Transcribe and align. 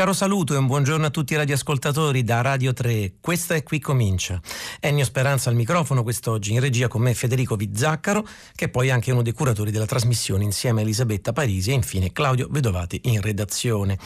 caro 0.00 0.14
saluto 0.14 0.54
e 0.54 0.56
un 0.56 0.66
buongiorno 0.66 1.04
a 1.04 1.10
tutti 1.10 1.34
i 1.34 1.36
radioascoltatori 1.36 2.24
da 2.24 2.40
Radio 2.40 2.72
3. 2.72 3.16
Questa 3.20 3.54
è 3.54 3.62
Qui 3.62 3.80
Comincia. 3.80 4.40
Ennio 4.80 5.04
Speranza 5.04 5.50
al 5.50 5.56
microfono 5.56 6.02
quest'oggi, 6.02 6.54
in 6.54 6.60
regia 6.60 6.88
con 6.88 7.02
me 7.02 7.12
Federico 7.12 7.54
Vizzaccaro, 7.54 8.26
che 8.54 8.64
è 8.64 8.68
poi 8.70 8.88
anche 8.88 9.12
uno 9.12 9.20
dei 9.20 9.34
curatori 9.34 9.70
della 9.70 9.84
trasmissione 9.84 10.42
insieme 10.42 10.80
a 10.80 10.84
Elisabetta 10.84 11.34
Parisi 11.34 11.68
e 11.68 11.74
infine 11.74 12.12
Claudio 12.12 12.48
Vedovati 12.50 12.98
in 13.04 13.20
redazione. 13.20 13.98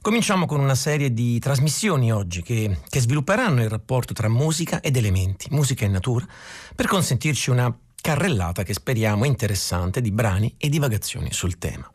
Cominciamo 0.00 0.46
con 0.46 0.58
una 0.58 0.74
serie 0.74 1.12
di 1.12 1.38
trasmissioni 1.38 2.10
oggi 2.10 2.42
che, 2.42 2.78
che 2.88 2.98
svilupperanno 2.98 3.62
il 3.62 3.68
rapporto 3.68 4.14
tra 4.14 4.28
musica 4.28 4.80
ed 4.80 4.96
elementi, 4.96 5.46
musica 5.50 5.84
e 5.84 5.88
natura, 5.88 6.26
per 6.74 6.88
consentirci 6.88 7.50
una 7.50 7.72
carrellata 8.00 8.64
che 8.64 8.72
speriamo 8.72 9.24
interessante 9.24 10.00
di 10.00 10.10
brani 10.10 10.56
e 10.58 10.68
divagazioni 10.68 11.32
sul 11.32 11.56
tema. 11.56 11.88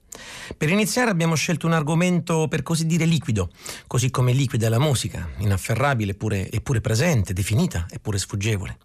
Per 0.56 0.70
iniziare 0.70 1.10
abbiamo 1.10 1.36
scelto 1.36 1.66
un 1.66 1.74
argomento 1.74 2.48
per 2.48 2.64
così 2.64 2.86
dire 2.86 3.06
liquido, 3.06 3.50
così 3.88 4.10
come 4.10 4.34
liquida 4.34 4.70
la 4.70 4.80
musica, 4.80 5.30
inafferrabile 5.38 6.12
eppure, 6.12 6.50
eppure 6.50 6.82
presente, 6.82 7.34
definita 7.34 7.86
eppure 7.90 8.18
sfuggevole. 8.18 8.78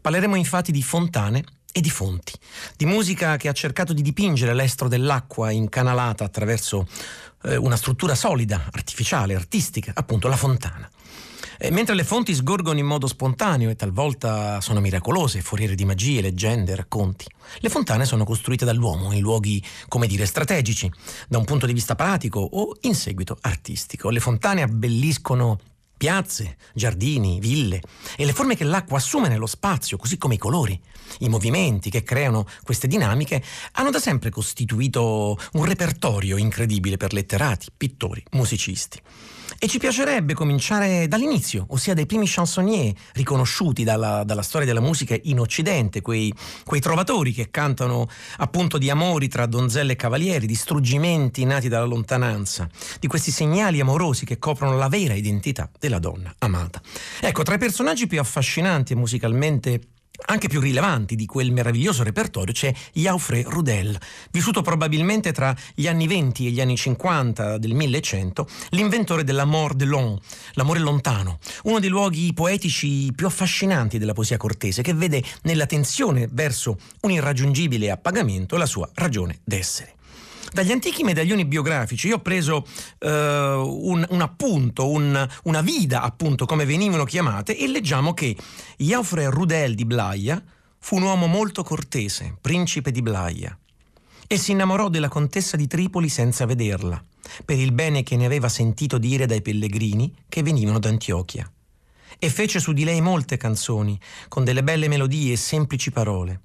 Parleremo 0.00 0.36
infatti 0.36 0.72
di 0.72 0.82
fontane 0.82 1.44
e 1.72 1.80
di 1.80 1.90
fonti, 1.90 2.32
di 2.76 2.86
musica 2.86 3.36
che 3.36 3.48
ha 3.48 3.52
cercato 3.52 3.92
di 3.92 4.02
dipingere 4.02 4.54
l'estro 4.54 4.88
dell'acqua 4.88 5.50
incanalata 5.50 6.24
attraverso 6.24 6.86
eh, 7.44 7.56
una 7.56 7.76
struttura 7.76 8.14
solida, 8.14 8.68
artificiale, 8.72 9.34
artistica, 9.34 9.92
appunto 9.94 10.28
la 10.28 10.36
fontana. 10.36 10.88
E 11.60 11.72
mentre 11.72 11.96
le 11.96 12.04
fonti 12.04 12.36
sgorgono 12.36 12.78
in 12.78 12.86
modo 12.86 13.08
spontaneo 13.08 13.68
e 13.68 13.74
talvolta 13.74 14.60
sono 14.60 14.78
miracolose, 14.78 15.40
foriere 15.40 15.74
di 15.74 15.84
magie, 15.84 16.20
leggende, 16.20 16.76
racconti, 16.76 17.26
le 17.58 17.68
fontane 17.68 18.04
sono 18.04 18.24
costruite 18.24 18.64
dall'uomo 18.64 19.12
in 19.12 19.20
luoghi, 19.20 19.60
come 19.88 20.06
dire, 20.06 20.24
strategici, 20.24 20.88
da 21.26 21.36
un 21.36 21.44
punto 21.44 21.66
di 21.66 21.72
vista 21.72 21.96
pratico 21.96 22.38
o 22.38 22.76
in 22.82 22.94
seguito 22.94 23.36
artistico. 23.40 24.10
Le 24.10 24.20
fontane 24.20 24.62
abbelliscono 24.62 25.58
piazze, 25.96 26.58
giardini, 26.74 27.40
ville 27.40 27.82
e 28.16 28.24
le 28.24 28.32
forme 28.32 28.54
che 28.54 28.62
l'acqua 28.62 28.98
assume 28.98 29.26
nello 29.26 29.46
spazio, 29.46 29.96
così 29.96 30.16
come 30.16 30.34
i 30.34 30.38
colori, 30.38 30.80
i 31.20 31.28
movimenti 31.28 31.90
che 31.90 32.04
creano 32.04 32.46
queste 32.62 32.86
dinamiche, 32.86 33.42
hanno 33.72 33.90
da 33.90 33.98
sempre 33.98 34.30
costituito 34.30 35.36
un 35.54 35.64
repertorio 35.64 36.36
incredibile 36.36 36.96
per 36.96 37.12
letterati, 37.12 37.66
pittori, 37.76 38.22
musicisti. 38.30 39.00
E 39.60 39.66
ci 39.66 39.78
piacerebbe 39.78 40.34
cominciare 40.34 41.08
dall'inizio, 41.08 41.66
ossia 41.70 41.92
dai 41.92 42.06
primi 42.06 42.26
chansonnier 42.28 42.94
riconosciuti 43.14 43.82
dalla, 43.82 44.22
dalla 44.22 44.42
storia 44.42 44.68
della 44.68 44.80
musica 44.80 45.16
in 45.24 45.40
Occidente, 45.40 46.00
quei, 46.00 46.32
quei, 46.64 46.80
trovatori 46.80 47.32
che 47.32 47.50
cantano 47.50 48.08
appunto 48.36 48.78
di 48.78 48.88
amori 48.88 49.26
tra 49.26 49.46
donzelle 49.46 49.94
e 49.94 49.96
cavalieri, 49.96 50.46
di 50.46 50.54
struggimenti 50.54 51.44
nati 51.44 51.66
dalla 51.66 51.86
lontananza, 51.86 52.68
di 53.00 53.08
questi 53.08 53.32
segnali 53.32 53.80
amorosi 53.80 54.24
che 54.24 54.38
coprono 54.38 54.76
la 54.76 54.88
vera 54.88 55.14
identità 55.14 55.68
della 55.76 55.98
donna 55.98 56.32
amata. 56.38 56.80
Ecco, 57.20 57.42
tra 57.42 57.56
i 57.56 57.58
personaggi 57.58 58.06
più 58.06 58.20
affascinanti 58.20 58.92
e 58.92 58.96
musicalmente 58.96 59.80
anche 60.26 60.48
più 60.48 60.60
rilevanti 60.60 61.16
di 61.16 61.26
quel 61.26 61.52
meraviglioso 61.52 62.02
repertorio 62.02 62.52
c'è 62.52 62.72
Jaufré 62.92 63.44
Rudel, 63.46 63.98
vissuto 64.30 64.62
probabilmente 64.62 65.32
tra 65.32 65.54
gli 65.74 65.86
anni 65.86 66.06
20 66.06 66.46
e 66.46 66.50
gli 66.50 66.60
anni 66.60 66.76
50 66.76 67.58
del 67.58 67.74
1100, 67.74 68.48
l'inventore 68.70 69.24
dell'amor 69.24 69.74
de 69.74 69.84
long, 69.84 70.18
l'amore 70.52 70.80
lontano, 70.80 71.38
uno 71.64 71.78
dei 71.78 71.88
luoghi 71.88 72.32
poetici 72.34 73.12
più 73.14 73.26
affascinanti 73.26 73.98
della 73.98 74.12
poesia 74.12 74.36
cortese, 74.36 74.82
che 74.82 74.94
vede 74.94 75.22
nella 75.42 75.66
tensione 75.66 76.28
verso 76.30 76.78
un 77.02 77.10
irraggiungibile 77.10 77.90
appagamento 77.90 78.56
la 78.56 78.66
sua 78.66 78.88
ragione 78.94 79.38
d'essere. 79.44 79.97
Dagli 80.52 80.72
antichi 80.72 81.04
medaglioni 81.04 81.44
biografici 81.44 82.08
io 82.08 82.16
ho 82.16 82.20
preso 82.20 82.66
uh, 83.00 83.06
un, 83.08 84.04
un, 84.08 84.20
appunto, 84.20 84.88
un, 84.88 85.28
una 85.44 85.60
vida 85.60 86.02
appunto 86.02 86.46
come 86.46 86.64
venivano 86.64 87.04
chiamate 87.04 87.56
e 87.56 87.68
leggiamo 87.68 88.14
che 88.14 88.36
Jaufre 88.76 89.30
Rudel 89.30 89.74
di 89.74 89.84
Blaia 89.84 90.42
fu 90.78 90.96
un 90.96 91.02
uomo 91.02 91.26
molto 91.26 91.62
cortese, 91.62 92.36
principe 92.40 92.90
di 92.90 93.02
Blaia 93.02 93.56
e 94.26 94.36
si 94.36 94.52
innamorò 94.52 94.88
della 94.88 95.08
contessa 95.08 95.56
di 95.56 95.66
Tripoli 95.66 96.08
senza 96.08 96.44
vederla, 96.44 97.02
per 97.44 97.58
il 97.58 97.72
bene 97.72 98.02
che 98.02 98.16
ne 98.16 98.26
aveva 98.26 98.48
sentito 98.48 98.98
dire 98.98 99.26
dai 99.26 99.40
pellegrini 99.40 100.14
che 100.28 100.42
venivano 100.42 100.78
d'Antiochia. 100.78 101.50
E 102.18 102.30
fece 102.30 102.60
su 102.60 102.72
di 102.72 102.84
lei 102.84 103.00
molte 103.00 103.36
canzoni, 103.36 103.98
con 104.28 104.44
delle 104.44 104.62
belle 104.62 104.88
melodie 104.88 105.32
e 105.32 105.36
semplici 105.36 105.90
parole 105.90 106.42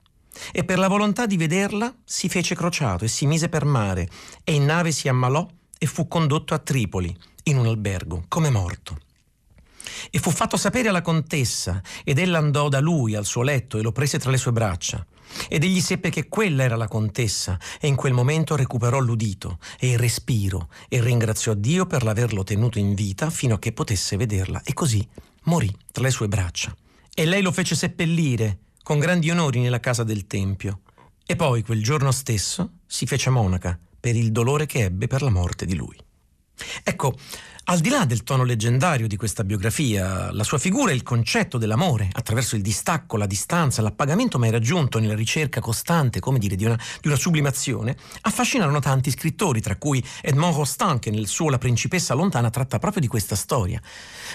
e 0.52 0.64
per 0.64 0.80
la 0.80 0.88
volontà 0.88 1.26
di 1.26 1.38
vederla 1.38 1.94
si 2.04 2.30
fece 2.30 2.56
crociato 2.56 3.06
e 3.06 3.08
si 3.08 3.26
mise 3.26 3.50
per 3.50 3.66
mare 3.66 4.10
e 4.44 4.54
in 4.54 4.66
nave 4.66 4.92
si 4.92 5.08
ammalò 5.08 5.48
e 5.78 5.86
fu 5.86 6.08
condotto 6.08 6.54
a 6.54 6.60
Tripoli, 6.60 7.16
in 7.44 7.58
un 7.58 7.66
albergo, 7.66 8.26
come 8.28 8.50
morto. 8.50 8.98
E 10.10 10.20
fu 10.20 10.32
fatto 10.32 10.58
sapere 10.58 10.90
alla 10.90 11.02
contessa, 11.02 11.82
ed 12.04 12.18
ella 12.18 12.38
andò 12.38 12.70
da 12.70 12.80
lui 12.80 13.16
al 13.16 13.26
suo 13.26 13.42
letto 13.42 13.78
e 13.78 13.82
lo 13.82 13.92
prese 13.92 14.18
tra 14.18 14.32
le 14.32 14.38
sue 14.38 14.52
braccia. 14.52 15.06
Ed 15.50 15.64
egli 15.64 15.82
seppe 15.82 16.10
che 16.10 16.30
quella 16.30 16.64
era 16.64 16.76
la 16.76 16.88
contessa, 16.88 17.60
e 17.80 17.88
in 17.88 17.96
quel 17.96 18.14
momento 18.14 18.56
recuperò 18.56 19.00
l'udito 19.00 19.60
e 19.80 19.92
il 19.92 20.00
respiro, 20.00 20.70
e 20.88 21.02
ringraziò 21.02 21.54
Dio 21.54 21.86
per 21.86 22.04
l'averlo 22.04 22.44
tenuto 22.44 22.80
in 22.80 22.94
vita 22.94 23.30
fino 23.30 23.56
a 23.56 23.60
che 23.60 23.74
potesse 23.74 24.16
vederla, 24.16 24.62
e 24.64 24.74
così 24.74 25.06
morì 25.44 25.74
tra 25.92 26.04
le 26.04 26.12
sue 26.12 26.28
braccia. 26.28 26.76
E 27.14 27.26
lei 27.26 27.42
lo 27.42 27.52
fece 27.52 27.76
seppellire 27.76 28.60
con 28.84 29.00
grandi 29.00 29.32
onori 29.32 29.62
nella 29.62 29.80
casa 29.80 30.04
del 30.04 30.28
Tempio 30.28 30.82
e 31.26 31.36
poi 31.38 31.64
quel 31.64 31.82
giorno 31.82 32.12
stesso 32.12 32.80
si 32.86 33.06
fece 33.06 33.30
monaca 33.30 33.80
per 33.98 34.16
il 34.16 34.32
dolore 34.32 34.66
che 34.66 34.84
ebbe 34.84 35.08
per 35.08 35.22
la 35.22 35.30
morte 35.30 35.66
di 35.66 35.74
lui. 35.74 35.98
Ecco, 36.84 37.18
al 37.66 37.80
di 37.80 37.90
là 37.90 38.04
del 38.04 38.24
tono 38.24 38.44
leggendario 38.44 39.08
di 39.08 39.16
questa 39.16 39.46
biografia, 39.46 40.34
la 40.34 40.44
sua 40.44 40.58
figura 40.58 40.92
e 40.92 40.96
il 40.96 41.04
concetto 41.04 41.58
dell'amore, 41.58 42.10
attraverso 42.12 42.58
il 42.58 42.62
distacco, 42.62 43.16
la 43.16 43.26
distanza, 43.26 43.82
l'appagamento 43.82 44.38
mai 44.38 44.52
raggiunto 44.52 45.00
nella 45.00 45.16
ricerca 45.16 45.62
costante, 45.62 46.20
come 46.20 46.40
dire, 46.40 46.58
di 46.58 46.66
una, 46.66 46.78
di 47.00 47.08
una 47.08 47.16
sublimazione, 47.16 47.96
affascinarono 48.22 48.80
tanti 48.80 49.12
scrittori, 49.12 49.62
tra 49.62 49.78
cui 49.78 50.04
Edmond 50.22 50.56
Rostand, 50.56 51.00
che 51.00 51.10
nel 51.10 51.28
suo 51.28 51.50
La 51.50 51.58
principessa 51.58 52.14
lontana 52.14 52.50
tratta 52.50 52.80
proprio 52.80 53.02
di 53.02 53.08
questa 53.08 53.36
storia. 53.36 53.82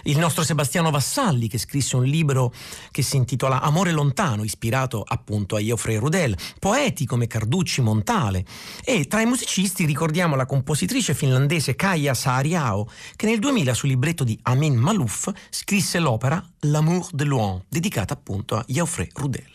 Il 0.04 0.16
nostro 0.16 0.42
Sebastiano 0.42 0.90
Vassalli, 0.90 1.48
che 1.48 1.58
scrisse 1.58 1.96
un 1.96 2.04
libro 2.04 2.52
che 2.90 3.02
si 3.02 3.16
intitola 3.16 3.60
Amore 3.60 3.92
lontano, 3.92 4.42
ispirato 4.42 5.04
appunto 5.06 5.56
a 5.56 5.60
Geoffrey 5.60 5.96
Rudel, 5.96 6.36
poeti 6.58 7.04
come 7.04 7.26
Carducci 7.26 7.82
Montale. 7.82 8.44
E 8.84 9.06
tra 9.06 9.20
i 9.20 9.26
musicisti 9.26 9.84
ricordiamo 9.84 10.34
la 10.34 10.46
compositrice 10.46 11.12
finlandese 11.12 11.74
Kaija 11.74 12.14
Saariao, 12.14 12.88
che 13.18 13.26
nel 13.26 13.40
2000 13.40 13.74
sul 13.74 13.88
libretto 13.88 14.22
di 14.22 14.38
Amin 14.42 14.76
Malouf 14.76 15.32
scrisse 15.50 15.98
l'opera 15.98 16.40
L'amour 16.60 17.08
de 17.10 17.24
Loin, 17.24 17.60
dedicata 17.68 18.14
appunto 18.14 18.54
a 18.54 18.64
Geoffrey 18.64 19.08
Rudel. 19.12 19.50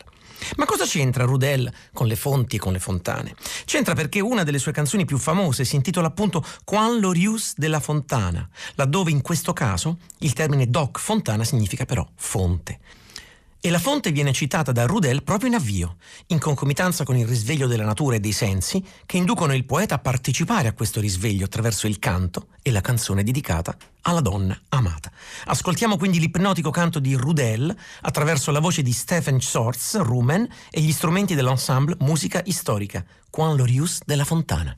Ma 0.56 0.66
cosa 0.66 0.84
c'entra 0.84 1.24
Rudel 1.24 1.72
con 1.94 2.06
le 2.06 2.14
fonti 2.14 2.56
e 2.56 2.58
con 2.58 2.74
le 2.74 2.78
fontane? 2.78 3.34
C'entra 3.64 3.94
perché 3.94 4.20
una 4.20 4.42
delle 4.42 4.58
sue 4.58 4.72
canzoni 4.72 5.06
più 5.06 5.16
famose 5.16 5.64
si 5.64 5.76
intitola 5.76 6.08
appunto 6.08 6.44
Quan 6.62 7.00
l'Orius 7.00 7.54
della 7.56 7.80
Fontana, 7.80 8.46
laddove 8.74 9.10
in 9.10 9.22
questo 9.22 9.54
caso 9.54 9.96
il 10.18 10.34
termine 10.34 10.68
doc 10.68 10.98
fontana 10.98 11.42
significa 11.42 11.86
però 11.86 12.06
fonte. 12.16 12.80
E 13.66 13.70
la 13.70 13.78
fonte 13.78 14.12
viene 14.12 14.34
citata 14.34 14.72
da 14.72 14.84
Rudel 14.84 15.22
proprio 15.22 15.48
in 15.48 15.54
avvio, 15.54 15.96
in 16.26 16.38
concomitanza 16.38 17.02
con 17.02 17.16
il 17.16 17.26
risveglio 17.26 17.66
della 17.66 17.86
natura 17.86 18.16
e 18.16 18.20
dei 18.20 18.32
sensi, 18.32 18.84
che 19.06 19.16
inducono 19.16 19.54
il 19.54 19.64
poeta 19.64 19.94
a 19.94 20.00
partecipare 20.00 20.68
a 20.68 20.74
questo 20.74 21.00
risveglio 21.00 21.46
attraverso 21.46 21.86
il 21.86 21.98
canto 21.98 22.48
e 22.60 22.70
la 22.70 22.82
canzone 22.82 23.22
dedicata 23.22 23.74
alla 24.02 24.20
donna 24.20 24.54
amata. 24.68 25.10
Ascoltiamo 25.46 25.96
quindi 25.96 26.20
l'ipnotico 26.20 26.68
canto 26.68 26.98
di 26.98 27.14
Rudel 27.14 27.74
attraverso 28.02 28.50
la 28.50 28.60
voce 28.60 28.82
di 28.82 28.92
Stephen 28.92 29.40
Schwartz, 29.40 29.98
Rumen, 29.98 30.46
e 30.68 30.82
gli 30.82 30.92
strumenti 30.92 31.34
dell'ensemble 31.34 31.96
Musica 32.00 32.42
Istorica, 32.44 33.02
Quan 33.30 33.56
Lorius 33.56 34.00
della 34.04 34.26
Fontana. 34.26 34.76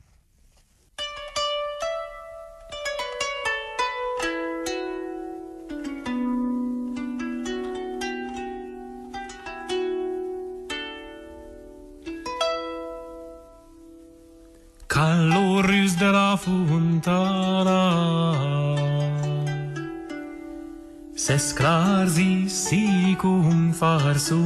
Se 21.37 21.43
sclarsi 21.53 22.49
si 22.49 23.15
cum 23.19 23.71
farsu 23.71 24.41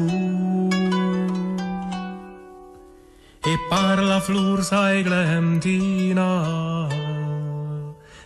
E 3.51 3.53
parla 3.69 4.19
flur 4.19 4.61
sai 4.61 5.01
glentina 5.01 6.29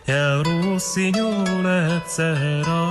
E 0.04 0.42
rossignole 0.42 2.02
zera 2.08 2.82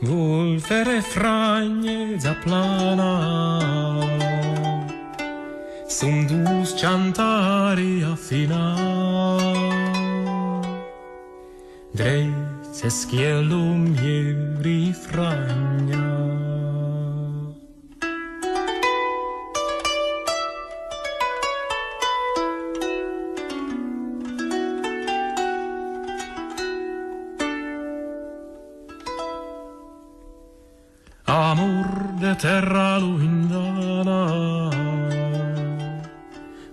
Vulfere 0.00 1.00
fragne 1.00 2.16
zaplana 2.18 3.14
sunt 5.86 6.30
dus 6.30 6.74
cantari 6.80 8.04
affinati 8.12 9.58
drept 11.98 12.37
se 12.78 12.90
schiello 12.90 13.58
mie 13.74 14.36
rifragna. 14.62 16.06
terra 32.38 32.98
luindana 32.98 34.20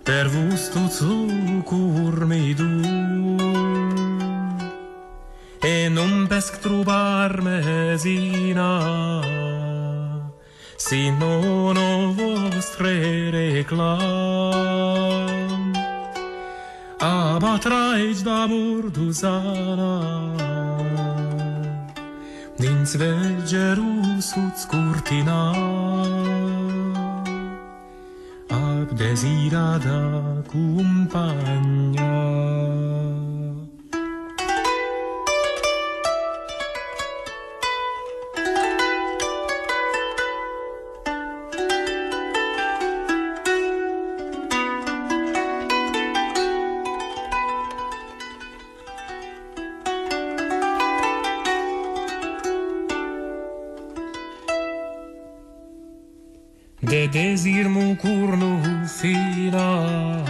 per 0.03 0.29
vusto 0.29 0.79
zucur 0.97 2.25
mi 2.25 2.53
du 2.53 3.44
vorbesc 6.35 6.59
trubar 6.59 7.39
mezina, 7.41 8.79
sin 10.75 11.21
uno 11.21 12.13
vostre 12.13 13.29
reclam. 13.29 13.85
Aba 16.99 17.57
traici 17.57 18.21
da 18.21 18.45
murduzana, 18.49 20.01
din 22.57 22.85
sveggeru 22.85 24.19
suț 24.19 24.63
curtina. 24.67 25.55
Ab 28.49 28.89
desirada 28.97 30.43
cumpagna. 30.51 32.05
De 57.07 57.19
desir 57.19 57.67
curno 58.01 58.59
fina 58.87 60.23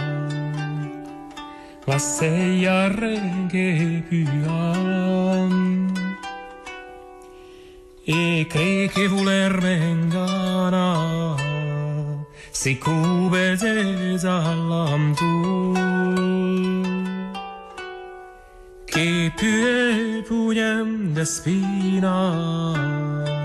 la 1.86 1.98
seia 1.98 2.88
reghe 2.88 4.02
pian 4.08 5.92
e 8.04 8.46
crei 8.48 8.88
che 8.88 9.08
voler 9.08 9.58
vengana 9.58 11.36
si 12.50 12.78
cube 12.78 13.56
zesalam 13.56 15.14
tu. 15.14 15.72
Che 18.84 19.32
più 19.36 19.48
e 19.48 20.22
pugnam 20.26 21.14
de 21.14 21.24
spina 21.24 23.35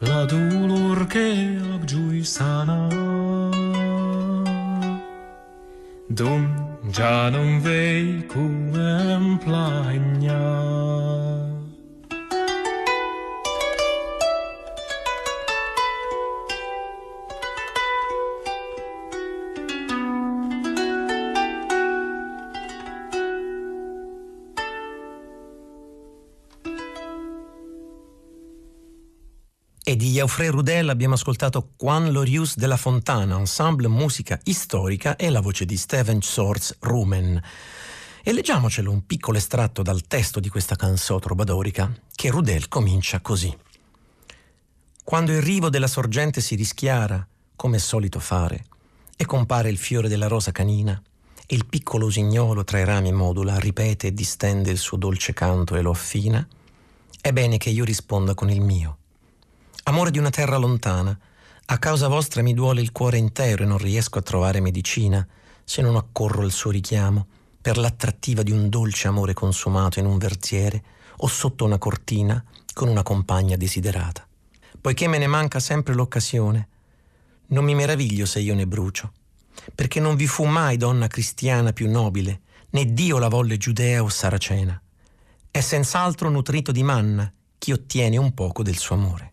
la 0.00 0.24
dolor 0.24 1.06
che 1.06 1.58
abgiui 1.74 2.24
sana. 2.24 2.88
Dum 6.06 6.78
già 6.90 7.28
non 7.28 7.60
vei 7.60 8.26
come 8.26 9.38
plagna. 9.44 11.39
E 29.90 29.96
di 29.96 30.12
Jaufré 30.12 30.50
Rudel 30.50 30.88
abbiamo 30.88 31.14
ascoltato 31.14 31.72
Juan 31.76 32.12
Lorius 32.12 32.54
della 32.54 32.76
Fontana, 32.76 33.36
ensemble 33.36 33.88
musica 33.88 34.38
storica 34.44 35.16
e 35.16 35.30
la 35.30 35.40
voce 35.40 35.66
di 35.66 35.76
Steven 35.76 36.22
Swords 36.22 36.76
Rumen. 36.78 37.42
E 38.22 38.32
leggiamocelo 38.32 38.88
un 38.88 39.04
piccolo 39.04 39.36
estratto 39.36 39.82
dal 39.82 40.06
testo 40.06 40.38
di 40.38 40.48
questa 40.48 40.76
canzone 40.76 41.18
trobadorica, 41.18 41.92
che 42.14 42.30
Rudel 42.30 42.68
comincia 42.68 43.18
così. 43.18 43.52
Quando 45.02 45.32
il 45.32 45.42
rivo 45.42 45.68
della 45.70 45.88
sorgente 45.88 46.40
si 46.40 46.54
rischiara, 46.54 47.26
come 47.56 47.78
è 47.78 47.80
solito 47.80 48.20
fare, 48.20 48.66
e 49.16 49.26
compare 49.26 49.70
il 49.70 49.76
fiore 49.76 50.06
della 50.06 50.28
rosa 50.28 50.52
canina, 50.52 51.02
e 51.48 51.54
il 51.56 51.66
piccolo 51.66 52.06
usignolo 52.06 52.62
tra 52.62 52.78
i 52.78 52.84
rami 52.84 53.10
modula, 53.10 53.58
ripete 53.58 54.06
e 54.06 54.14
distende 54.14 54.70
il 54.70 54.78
suo 54.78 54.96
dolce 54.96 55.32
canto 55.32 55.74
e 55.74 55.80
lo 55.80 55.90
affina, 55.90 56.46
è 57.20 57.32
bene 57.32 57.56
che 57.58 57.70
io 57.70 57.82
risponda 57.82 58.34
con 58.34 58.50
il 58.50 58.60
mio 58.60 58.98
Amore 59.90 60.12
di 60.12 60.18
una 60.18 60.30
terra 60.30 60.56
lontana, 60.56 61.18
a 61.66 61.78
causa 61.78 62.06
vostra 62.06 62.42
mi 62.42 62.54
duole 62.54 62.80
il 62.80 62.92
cuore 62.92 63.18
intero 63.18 63.64
e 63.64 63.66
non 63.66 63.76
riesco 63.76 64.20
a 64.20 64.22
trovare 64.22 64.60
medicina 64.60 65.26
se 65.64 65.82
non 65.82 65.96
accorro 65.96 66.42
al 66.42 66.52
suo 66.52 66.70
richiamo, 66.70 67.26
per 67.60 67.76
l'attrattiva 67.76 68.44
di 68.44 68.52
un 68.52 68.68
dolce 68.68 69.08
amore 69.08 69.34
consumato 69.34 69.98
in 69.98 70.06
un 70.06 70.16
verziere 70.16 70.80
o 71.16 71.26
sotto 71.26 71.64
una 71.64 71.78
cortina 71.78 72.40
con 72.72 72.86
una 72.86 73.02
compagna 73.02 73.56
desiderata. 73.56 74.24
Poiché 74.80 75.08
me 75.08 75.18
ne 75.18 75.26
manca 75.26 75.58
sempre 75.58 75.94
l'occasione, 75.94 76.68
non 77.46 77.64
mi 77.64 77.74
meraviglio 77.74 78.26
se 78.26 78.38
io 78.38 78.54
ne 78.54 78.68
brucio, 78.68 79.12
perché 79.74 79.98
non 79.98 80.14
vi 80.14 80.28
fu 80.28 80.44
mai 80.44 80.76
donna 80.76 81.08
cristiana 81.08 81.72
più 81.72 81.90
nobile, 81.90 82.42
né 82.70 82.84
Dio 82.92 83.18
la 83.18 83.28
volle 83.28 83.56
giudea 83.56 84.04
o 84.04 84.08
saracena. 84.08 84.80
È 85.50 85.60
senz'altro 85.60 86.30
nutrito 86.30 86.70
di 86.70 86.84
manna 86.84 87.28
chi 87.58 87.72
ottiene 87.72 88.18
un 88.18 88.32
poco 88.34 88.62
del 88.62 88.76
suo 88.76 88.94
amore. 88.94 89.32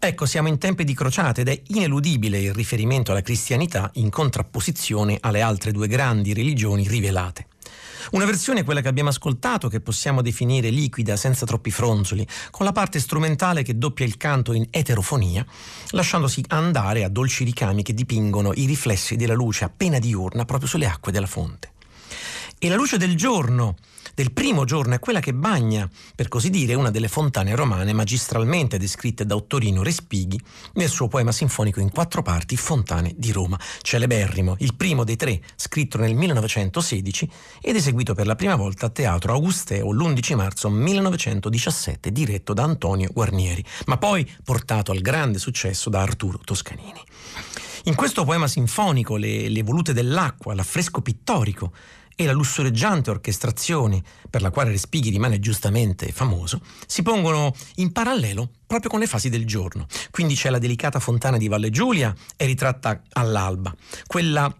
Ecco, 0.00 0.26
siamo 0.26 0.46
in 0.46 0.58
tempi 0.58 0.84
di 0.84 0.94
crociate 0.94 1.40
ed 1.40 1.48
è 1.48 1.60
ineludibile 1.68 2.38
il 2.38 2.54
riferimento 2.54 3.10
alla 3.10 3.20
cristianità 3.20 3.90
in 3.94 4.10
contrapposizione 4.10 5.18
alle 5.20 5.40
altre 5.40 5.72
due 5.72 5.88
grandi 5.88 6.32
religioni 6.32 6.86
rivelate. 6.86 7.48
Una 8.12 8.24
versione 8.24 8.62
quella 8.62 8.80
che 8.80 8.86
abbiamo 8.86 9.08
ascoltato, 9.08 9.68
che 9.68 9.80
possiamo 9.80 10.22
definire 10.22 10.70
liquida, 10.70 11.16
senza 11.16 11.44
troppi 11.46 11.72
fronzoli, 11.72 12.24
con 12.52 12.64
la 12.64 12.70
parte 12.70 13.00
strumentale 13.00 13.64
che 13.64 13.76
doppia 13.76 14.06
il 14.06 14.16
canto 14.16 14.52
in 14.52 14.68
eterofonia, 14.70 15.44
lasciandosi 15.90 16.44
andare 16.46 17.02
a 17.02 17.08
dolci 17.08 17.42
ricami 17.42 17.82
che 17.82 17.92
dipingono 17.92 18.52
i 18.54 18.66
riflessi 18.66 19.16
della 19.16 19.34
luce 19.34 19.64
appena 19.64 19.98
diurna 19.98 20.44
proprio 20.44 20.68
sulle 20.68 20.86
acque 20.86 21.10
della 21.10 21.26
fonte. 21.26 21.72
E 22.60 22.68
la 22.68 22.74
luce 22.74 22.96
del 22.96 23.14
giorno, 23.14 23.76
del 24.16 24.32
primo 24.32 24.64
giorno 24.64 24.96
è 24.96 24.98
quella 24.98 25.20
che 25.20 25.32
bagna, 25.32 25.88
per 26.16 26.26
così 26.26 26.50
dire, 26.50 26.74
una 26.74 26.90
delle 26.90 27.06
fontane 27.06 27.54
romane 27.54 27.92
magistralmente 27.92 28.78
descritte 28.78 29.24
da 29.24 29.36
Ottorino 29.36 29.84
Respighi 29.84 30.40
nel 30.72 30.88
suo 30.88 31.06
poema 31.06 31.30
sinfonico 31.30 31.78
in 31.78 31.92
quattro 31.92 32.20
parti 32.20 32.56
Fontane 32.56 33.14
di 33.16 33.30
Roma, 33.30 33.56
celeberrimo, 33.80 34.56
il 34.58 34.74
primo 34.74 35.04
dei 35.04 35.14
tre, 35.14 35.40
scritto 35.54 35.98
nel 35.98 36.16
1916 36.16 37.30
ed 37.60 37.76
eseguito 37.76 38.12
per 38.14 38.26
la 38.26 38.34
prima 38.34 38.56
volta 38.56 38.86
a 38.86 38.90
Teatro 38.90 39.34
Augusteo 39.34 39.92
l'11 39.92 40.34
marzo 40.34 40.68
1917, 40.68 42.10
diretto 42.10 42.54
da 42.54 42.64
Antonio 42.64 43.10
Guarnieri, 43.12 43.64
ma 43.86 43.98
poi 43.98 44.28
portato 44.42 44.90
al 44.90 44.98
grande 44.98 45.38
successo 45.38 45.90
da 45.90 46.00
Arturo 46.00 46.40
Toscanini. 46.42 47.04
In 47.84 47.94
questo 47.94 48.24
poema 48.24 48.48
sinfonico, 48.48 49.16
le, 49.16 49.48
le 49.48 49.62
volute 49.62 49.92
dell'acqua, 49.92 50.54
l'affresco 50.54 51.00
pittorico, 51.00 51.72
e 52.20 52.24
la 52.24 52.32
lussureggiante 52.32 53.10
orchestrazione 53.10 54.02
per 54.28 54.42
la 54.42 54.50
quale 54.50 54.70
Respighi 54.70 55.08
rimane 55.08 55.38
giustamente 55.38 56.10
famoso, 56.10 56.60
si 56.84 57.02
pongono 57.02 57.54
in 57.76 57.92
parallelo 57.92 58.50
proprio 58.66 58.90
con 58.90 58.98
le 58.98 59.06
fasi 59.06 59.28
del 59.28 59.46
giorno. 59.46 59.86
Quindi 60.10 60.34
c'è 60.34 60.50
la 60.50 60.58
delicata 60.58 60.98
fontana 60.98 61.36
di 61.36 61.46
Valle 61.46 61.70
Giulia, 61.70 62.12
è 62.36 62.44
ritratta 62.44 63.02
all'alba, 63.12 63.72
quella 64.08 64.52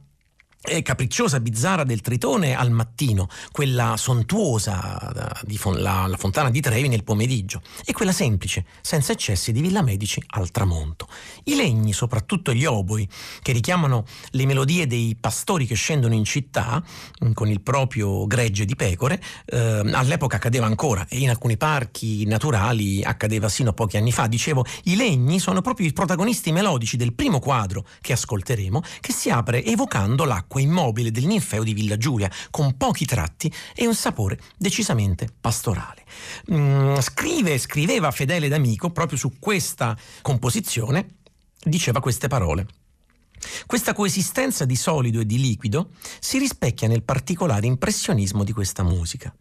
capricciosa, 0.83 1.41
bizzarra 1.41 1.85
del 1.85 2.01
Tritone 2.01 2.57
al 2.57 2.71
mattino, 2.71 3.29
quella 3.53 3.97
sontuosa 3.97 5.33
di 5.45 5.57
fon- 5.57 5.81
la, 5.81 6.07
la, 6.07 6.17
fontana 6.17 6.51
di 6.51 6.61
Trevi 6.61 6.89
nel 6.89 7.05
pomeriggio 7.05 7.63
e 7.85 7.93
quella 7.93 8.13
semplice, 8.13 8.67
senza 8.81 9.13
eccessi 9.13 9.53
di 9.53 9.61
Villa 9.61 9.83
Medici 9.83 10.23
al 10.29 10.51
tramonto. 10.51 11.09
I 11.45 11.55
legni, 11.55 11.93
soprattutto 11.93 12.53
gli 12.53 12.65
oboi, 12.65 13.09
che 13.41 13.53
richiamano 13.53 14.05
le 14.31 14.47
melodie 14.47 14.87
dei 14.87 15.17
pastori 15.19 15.65
che 15.65 15.75
scendono 15.75 16.15
in 16.15 16.25
città 16.25 16.83
mm, 17.25 17.33
con 17.33 17.49
il 17.49 17.61
proprio 17.61 18.27
gregge 18.27 18.65
di 18.65 18.77
pecore, 18.77 19.23
eh, 19.47 19.83
all'epoca 19.93 20.37
accadeva 20.37 20.67
ancora 20.67 21.07
e 21.09 21.19
in 21.19 21.31
alcuni 21.31 21.57
parchi 21.57 22.27
naturali 22.27 23.03
accadeva 23.03 23.49
sino 23.49 23.71
a 23.71 23.73
pochi 23.73 23.97
anni 23.97 24.13
fa. 24.13 24.27
Dicevo, 24.27 24.65
i 24.85 24.97
legni 24.97 25.39
sono 25.39 25.61
proprio 25.63 25.87
i 25.87 25.93
protagonisti 25.93 26.53
melodici 26.53 26.97
del 26.97 27.15
primo 27.15 27.39
quadro 27.39 27.87
che 28.01 28.13
ascolteremo, 28.13 28.83
che 29.01 29.13
si 29.13 29.31
apre 29.31 29.65
evocando 29.65 30.25
l'acqua 30.25 30.58
l'acqua 30.59 30.61
immobile 30.61 31.11
del 31.11 31.27
ninfeo 31.27 31.63
di 31.63 31.73
Villa 31.73 31.97
Giulia, 31.97 32.31
con 32.51 32.77
pochi 32.77 33.05
tratti 33.05 33.53
e 33.75 33.87
un 33.87 33.95
sapore 33.95 34.39
decisamente 34.57 35.29
pastorale. 35.41 36.05
Mm, 36.53 36.99
scrive, 36.99 37.59
scriveva 37.59 38.11
Fedele 38.11 38.49
D'Amico 38.49 38.91
proprio 38.91 39.19
su 39.19 39.39
questa 39.39 39.97
composizione, 40.23 41.17
diceva 41.63 42.01
queste 42.01 42.29
parole. 42.29 42.67
Questa 43.67 43.93
coesistenza 43.93 44.65
di 44.65 44.75
solido 44.75 45.21
e 45.21 45.27
di 45.27 45.39
liquido 45.39 45.91
si 46.19 46.39
rispecchia 46.39 46.89
nel 46.89 47.05
particolare 47.05 47.67
impressionismo 47.67 48.43
di 48.43 48.53
questa 48.53 48.83
musica. 48.83 49.33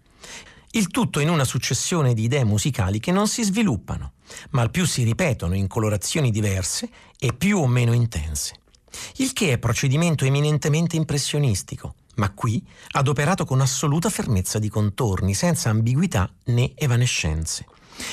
Il 0.71 0.89
tutto 0.89 1.19
in 1.19 1.29
una 1.29 1.45
successione 1.45 2.13
di 2.13 2.23
idee 2.23 2.43
musicali 2.43 2.99
che 2.99 3.11
non 3.11 3.27
si 3.27 3.41
sviluppano, 3.43 4.13
ma 4.51 4.61
al 4.61 4.69
più 4.69 4.85
si 4.85 5.03
ripetono 5.03 5.55
in 5.55 5.65
colorazioni 5.65 6.29
diverse 6.29 6.89
e 7.17 7.33
più 7.33 7.57
o 7.57 7.67
meno 7.67 7.93
intense. 7.93 8.59
Il 9.17 9.33
che 9.33 9.53
è 9.53 9.57
procedimento 9.57 10.25
eminentemente 10.25 10.95
impressionistico, 10.95 11.95
ma 12.15 12.31
qui 12.31 12.63
adoperato 12.91 13.45
con 13.45 13.61
assoluta 13.61 14.09
fermezza 14.09 14.59
di 14.59 14.69
contorni, 14.69 15.33
senza 15.33 15.69
ambiguità 15.69 16.31
né 16.45 16.71
evanescenze. 16.75 17.65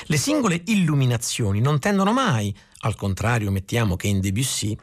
Le 0.06 0.16
singole 0.16 0.62
illuminazioni 0.66 1.60
non 1.60 1.78
tendono 1.78 2.12
mai, 2.12 2.54
al 2.80 2.94
contrario 2.96 3.50
mettiamo 3.50 3.96
che 3.96 4.08
in 4.08 4.20
Debussy, 4.20 4.76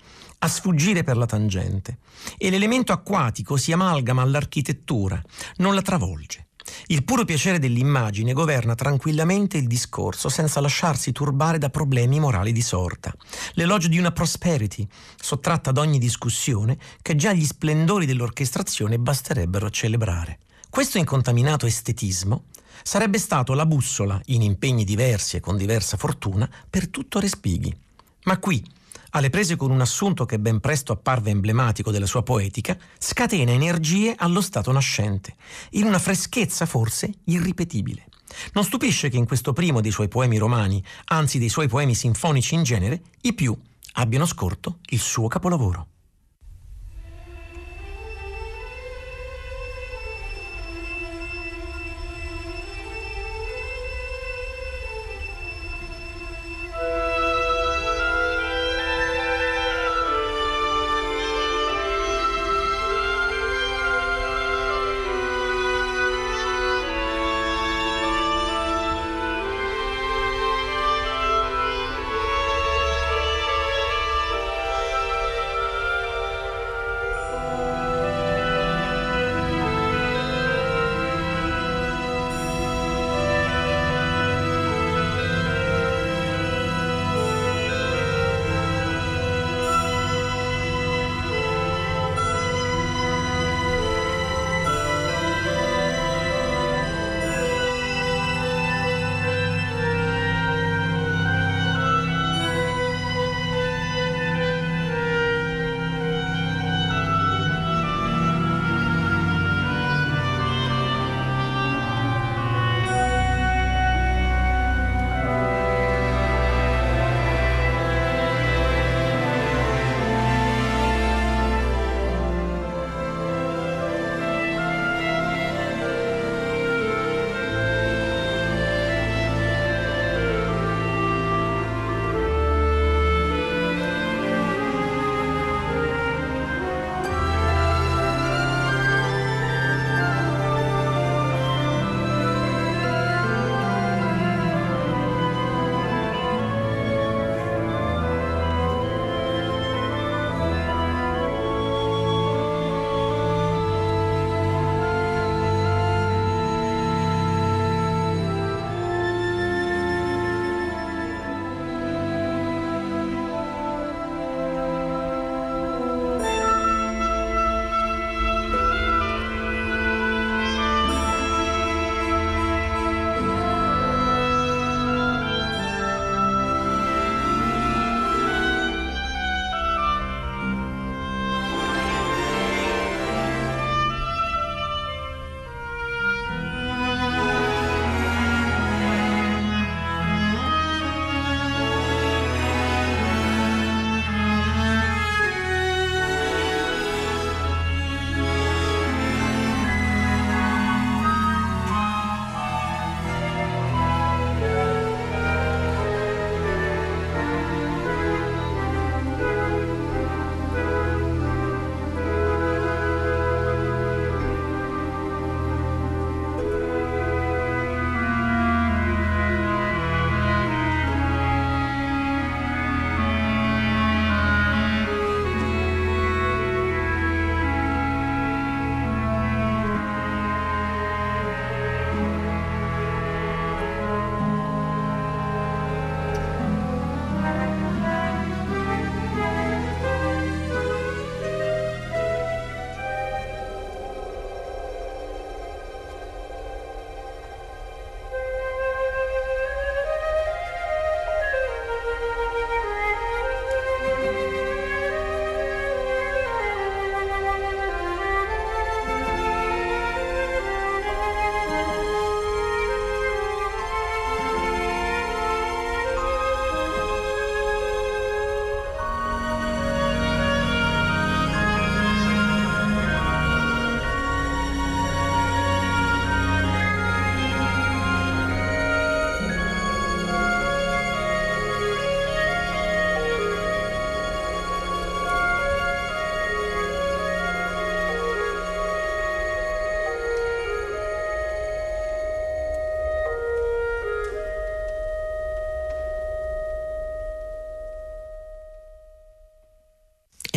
a 0.43 0.47
sfuggire 0.47 1.03
per 1.03 1.17
la 1.17 1.25
tangente 1.25 1.99
e 2.37 2.49
l'elemento 2.49 2.91
acquatico 2.91 3.57
si 3.57 3.71
amalgama 3.71 4.21
all'architettura, 4.21 5.21
non 5.57 5.75
la 5.75 5.81
travolge. 5.81 6.47
Il 6.87 7.03
puro 7.03 7.25
piacere 7.25 7.59
dell'immagine 7.59 8.33
governa 8.33 8.75
tranquillamente 8.75 9.57
il 9.57 9.67
discorso 9.67 10.29
senza 10.29 10.59
lasciarsi 10.59 11.11
turbare 11.11 11.57
da 11.57 11.69
problemi 11.69 12.19
morali 12.19 12.51
di 12.51 12.61
sorta. 12.61 13.13
L'elogio 13.53 13.87
di 13.87 13.97
una 13.97 14.11
prosperity, 14.11 14.87
sottratta 15.19 15.71
ad 15.71 15.77
ogni 15.77 15.99
discussione, 15.99 16.77
che 17.01 17.15
già 17.15 17.33
gli 17.33 17.45
splendori 17.45 18.05
dell'orchestrazione 18.05 18.99
basterebbero 18.99 19.65
a 19.65 19.69
celebrare. 19.69 20.39
Questo 20.69 20.97
incontaminato 20.97 21.65
estetismo 21.65 22.45
sarebbe 22.83 23.17
stato 23.17 23.53
la 23.53 23.65
bussola, 23.65 24.19
in 24.27 24.41
impegni 24.41 24.83
diversi 24.83 25.37
e 25.37 25.39
con 25.39 25.57
diversa 25.57 25.97
fortuna, 25.97 26.49
per 26.69 26.87
tutto 26.87 27.19
Respighi. 27.19 27.75
Ma 28.23 28.37
qui, 28.37 28.63
alle 29.11 29.29
prese 29.29 29.55
con 29.55 29.71
un 29.71 29.81
assunto 29.81 30.25
che 30.25 30.39
ben 30.39 30.59
presto 30.59 30.91
apparve 30.91 31.29
emblematico 31.29 31.91
della 31.91 32.05
sua 32.05 32.23
poetica, 32.23 32.77
scatena 32.97 33.51
energie 33.51 34.13
allo 34.17 34.41
stato 34.41 34.71
nascente, 34.71 35.35
in 35.71 35.85
una 35.85 35.99
freschezza 35.99 36.65
forse 36.65 37.11
irripetibile. 37.25 38.05
Non 38.53 38.63
stupisce 38.63 39.09
che 39.09 39.17
in 39.17 39.25
questo 39.25 39.53
primo 39.53 39.81
dei 39.81 39.91
suoi 39.91 40.07
poemi 40.07 40.37
romani, 40.37 40.83
anzi 41.05 41.39
dei 41.39 41.49
suoi 41.49 41.67
poemi 41.67 41.95
sinfonici 41.95 42.55
in 42.55 42.63
genere, 42.63 43.01
i 43.21 43.33
più 43.33 43.57
abbiano 43.93 44.25
scorto 44.25 44.79
il 44.89 44.99
suo 44.99 45.27
capolavoro. 45.27 45.87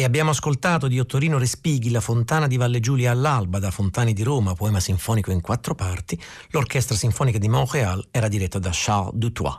Abbiamo 0.04 0.30
ascoltato 0.30 0.86
di 0.86 1.00
Ottorino 1.00 1.38
Respighi 1.38 1.90
La 1.90 2.00
Fontana 2.00 2.46
di 2.46 2.56
Valle 2.56 2.78
Giulia 2.78 3.10
all'alba 3.10 3.58
da 3.58 3.70
Fontani 3.70 4.12
di 4.12 4.22
Roma, 4.22 4.52
poema 4.54 4.78
sinfonico 4.78 5.30
in 5.30 5.40
quattro 5.40 5.74
parti. 5.74 6.20
L'orchestra 6.50 6.94
sinfonica 6.94 7.38
di 7.38 7.48
Montréal 7.48 8.06
era 8.10 8.28
diretta 8.28 8.58
da 8.58 8.70
Charles 8.72 9.14
Dutoit. 9.14 9.56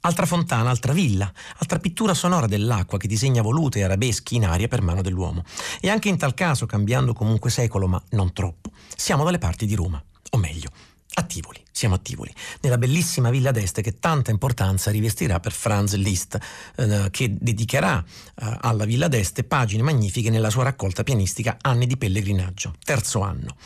Altra 0.00 0.26
fontana, 0.26 0.68
altra 0.68 0.92
villa, 0.92 1.32
altra 1.58 1.78
pittura 1.78 2.12
sonora 2.12 2.46
dell'acqua 2.46 2.98
che 2.98 3.06
disegna 3.06 3.40
volute 3.40 3.78
e 3.78 3.84
arabeschi 3.84 4.34
in 4.34 4.46
aria 4.46 4.66
per 4.66 4.82
mano 4.82 5.00
dell'uomo. 5.00 5.44
E 5.80 5.88
anche 5.88 6.08
in 6.08 6.18
tal 6.18 6.34
caso, 6.34 6.66
cambiando 6.66 7.12
comunque 7.12 7.48
secolo, 7.48 7.86
ma 7.86 8.02
non 8.10 8.32
troppo, 8.32 8.70
siamo 8.96 9.22
dalle 9.22 9.38
parti 9.38 9.64
di 9.64 9.76
Roma, 9.76 10.02
o 10.30 10.38
meglio, 10.38 10.70
a 11.14 11.22
Tivoli 11.22 11.62
siamo 11.82 11.96
a 11.96 12.00
nella 12.60 12.78
bellissima 12.78 13.30
Villa 13.30 13.50
d'Este 13.50 13.82
che 13.82 13.98
tanta 13.98 14.30
importanza 14.30 14.92
rivestirà 14.92 15.40
per 15.40 15.50
Franz 15.50 15.96
Liszt, 15.96 16.38
eh, 16.76 17.08
che 17.10 17.34
dedicherà 17.36 17.98
eh, 18.00 18.56
alla 18.60 18.84
Villa 18.84 19.08
d'Este 19.08 19.42
pagine 19.42 19.82
magnifiche 19.82 20.30
nella 20.30 20.48
sua 20.48 20.62
raccolta 20.62 21.02
pianistica 21.02 21.56
Anni 21.60 21.86
di 21.86 21.96
pellegrinaggio, 21.96 22.74
terzo 22.84 23.22
anno. 23.22 23.56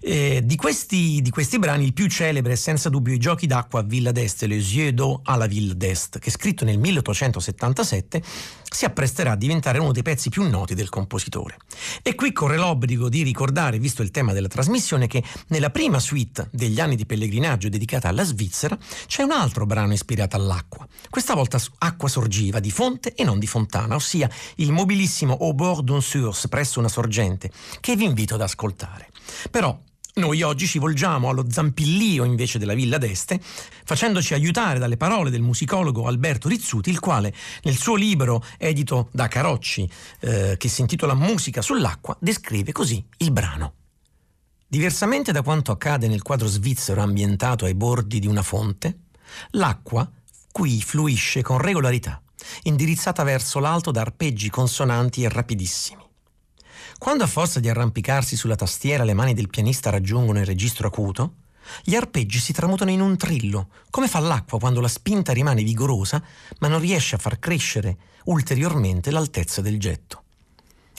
Eh, 0.00 0.40
di, 0.44 0.56
questi, 0.56 1.20
di, 1.22 1.30
questi, 1.30 1.60
brani 1.60 1.84
il 1.84 1.92
più 1.92 2.08
celebre 2.08 2.54
è 2.54 2.56
senza 2.56 2.88
dubbio 2.88 3.14
I 3.14 3.18
giochi 3.18 3.46
d'acqua 3.46 3.80
a 3.80 3.82
Villa 3.84 4.10
d'Este, 4.10 4.48
Les 4.48 4.74
yeux 4.74 4.92
d'eau 4.92 5.20
la 5.24 5.46
Ville 5.46 5.76
d'Este, 5.76 6.18
che 6.18 6.32
scritto 6.32 6.64
nel 6.64 6.78
1877 6.78 8.22
si 8.70 8.84
appresterà 8.84 9.32
a 9.32 9.36
diventare 9.36 9.78
uno 9.78 9.90
dei 9.90 10.02
pezzi 10.02 10.30
più 10.30 10.48
noti 10.48 10.74
del 10.74 10.88
compositore. 10.88 11.56
E 12.02 12.14
qui 12.14 12.32
corre 12.32 12.56
l'obbligo 12.56 13.08
di 13.08 13.22
ricordare, 13.22 13.78
visto 13.78 14.02
il 14.02 14.10
tema 14.10 14.32
della 14.32 14.48
trasmissione, 14.48 15.08
che 15.08 15.22
nella 15.48 15.70
prima 15.70 15.98
suite 15.98 16.48
degli 16.52 16.78
anni 16.80 16.94
di 16.94 17.04
pellegrinaggio 17.04 17.59
viaggio 17.60 17.68
dedicata 17.68 18.08
alla 18.08 18.24
Svizzera, 18.24 18.78
c'è 19.06 19.22
un 19.22 19.32
altro 19.32 19.66
brano 19.66 19.92
ispirato 19.92 20.36
all'acqua. 20.36 20.88
Questa 21.10 21.34
volta 21.34 21.60
acqua 21.78 22.08
sorgiva 22.08 22.58
di 22.58 22.70
fonte 22.70 23.14
e 23.14 23.22
non 23.22 23.38
di 23.38 23.46
fontana, 23.46 23.94
ossia 23.94 24.28
il 24.56 24.72
mobilissimo 24.72 25.36
Au 25.38 25.52
bord 25.52 25.84
d'un 25.84 26.00
source 26.00 26.48
presso 26.48 26.78
una 26.78 26.88
sorgente, 26.88 27.50
che 27.80 27.96
vi 27.96 28.04
invito 28.04 28.34
ad 28.34 28.40
ascoltare. 28.40 29.10
Però 29.50 29.78
noi 30.14 30.42
oggi 30.42 30.66
ci 30.66 30.78
volgiamo 30.78 31.28
allo 31.28 31.44
zampillio 31.48 32.24
invece 32.24 32.58
della 32.58 32.74
Villa 32.74 32.98
d'Este, 32.98 33.38
facendoci 33.84 34.32
aiutare 34.32 34.78
dalle 34.78 34.96
parole 34.96 35.30
del 35.30 35.42
musicologo 35.42 36.06
Alberto 36.06 36.48
Rizzuti, 36.48 36.90
il 36.90 36.98
quale 36.98 37.32
nel 37.62 37.76
suo 37.76 37.94
libro 37.94 38.42
edito 38.58 39.08
da 39.12 39.28
Carocci, 39.28 39.88
eh, 40.20 40.56
che 40.56 40.68
si 40.68 40.80
intitola 40.80 41.14
Musica 41.14 41.60
sull'acqua, 41.60 42.16
descrive 42.20 42.72
così 42.72 43.04
il 43.18 43.30
brano. 43.30 43.74
Diversamente 44.72 45.32
da 45.32 45.42
quanto 45.42 45.72
accade 45.72 46.06
nel 46.06 46.22
quadro 46.22 46.46
svizzero 46.46 47.02
ambientato 47.02 47.64
ai 47.64 47.74
bordi 47.74 48.20
di 48.20 48.28
una 48.28 48.44
fonte, 48.44 49.00
l'acqua 49.50 50.08
qui 50.52 50.80
fluisce 50.80 51.42
con 51.42 51.58
regolarità, 51.58 52.22
indirizzata 52.62 53.24
verso 53.24 53.58
l'alto 53.58 53.90
da 53.90 54.02
arpeggi 54.02 54.48
consonanti 54.48 55.24
e 55.24 55.28
rapidissimi. 55.28 56.08
Quando 56.98 57.24
a 57.24 57.26
forza 57.26 57.58
di 57.58 57.68
arrampicarsi 57.68 58.36
sulla 58.36 58.54
tastiera 58.54 59.02
le 59.02 59.12
mani 59.12 59.34
del 59.34 59.50
pianista 59.50 59.90
raggiungono 59.90 60.38
il 60.38 60.46
registro 60.46 60.86
acuto, 60.86 61.34
gli 61.82 61.96
arpeggi 61.96 62.38
si 62.38 62.52
tramutano 62.52 62.92
in 62.92 63.00
un 63.00 63.16
trillo, 63.16 63.70
come 63.90 64.06
fa 64.06 64.20
l'acqua 64.20 64.60
quando 64.60 64.80
la 64.80 64.86
spinta 64.86 65.32
rimane 65.32 65.64
vigorosa 65.64 66.22
ma 66.60 66.68
non 66.68 66.78
riesce 66.78 67.16
a 67.16 67.18
far 67.18 67.40
crescere 67.40 67.96
ulteriormente 68.26 69.10
l'altezza 69.10 69.62
del 69.62 69.80
getto. 69.80 70.22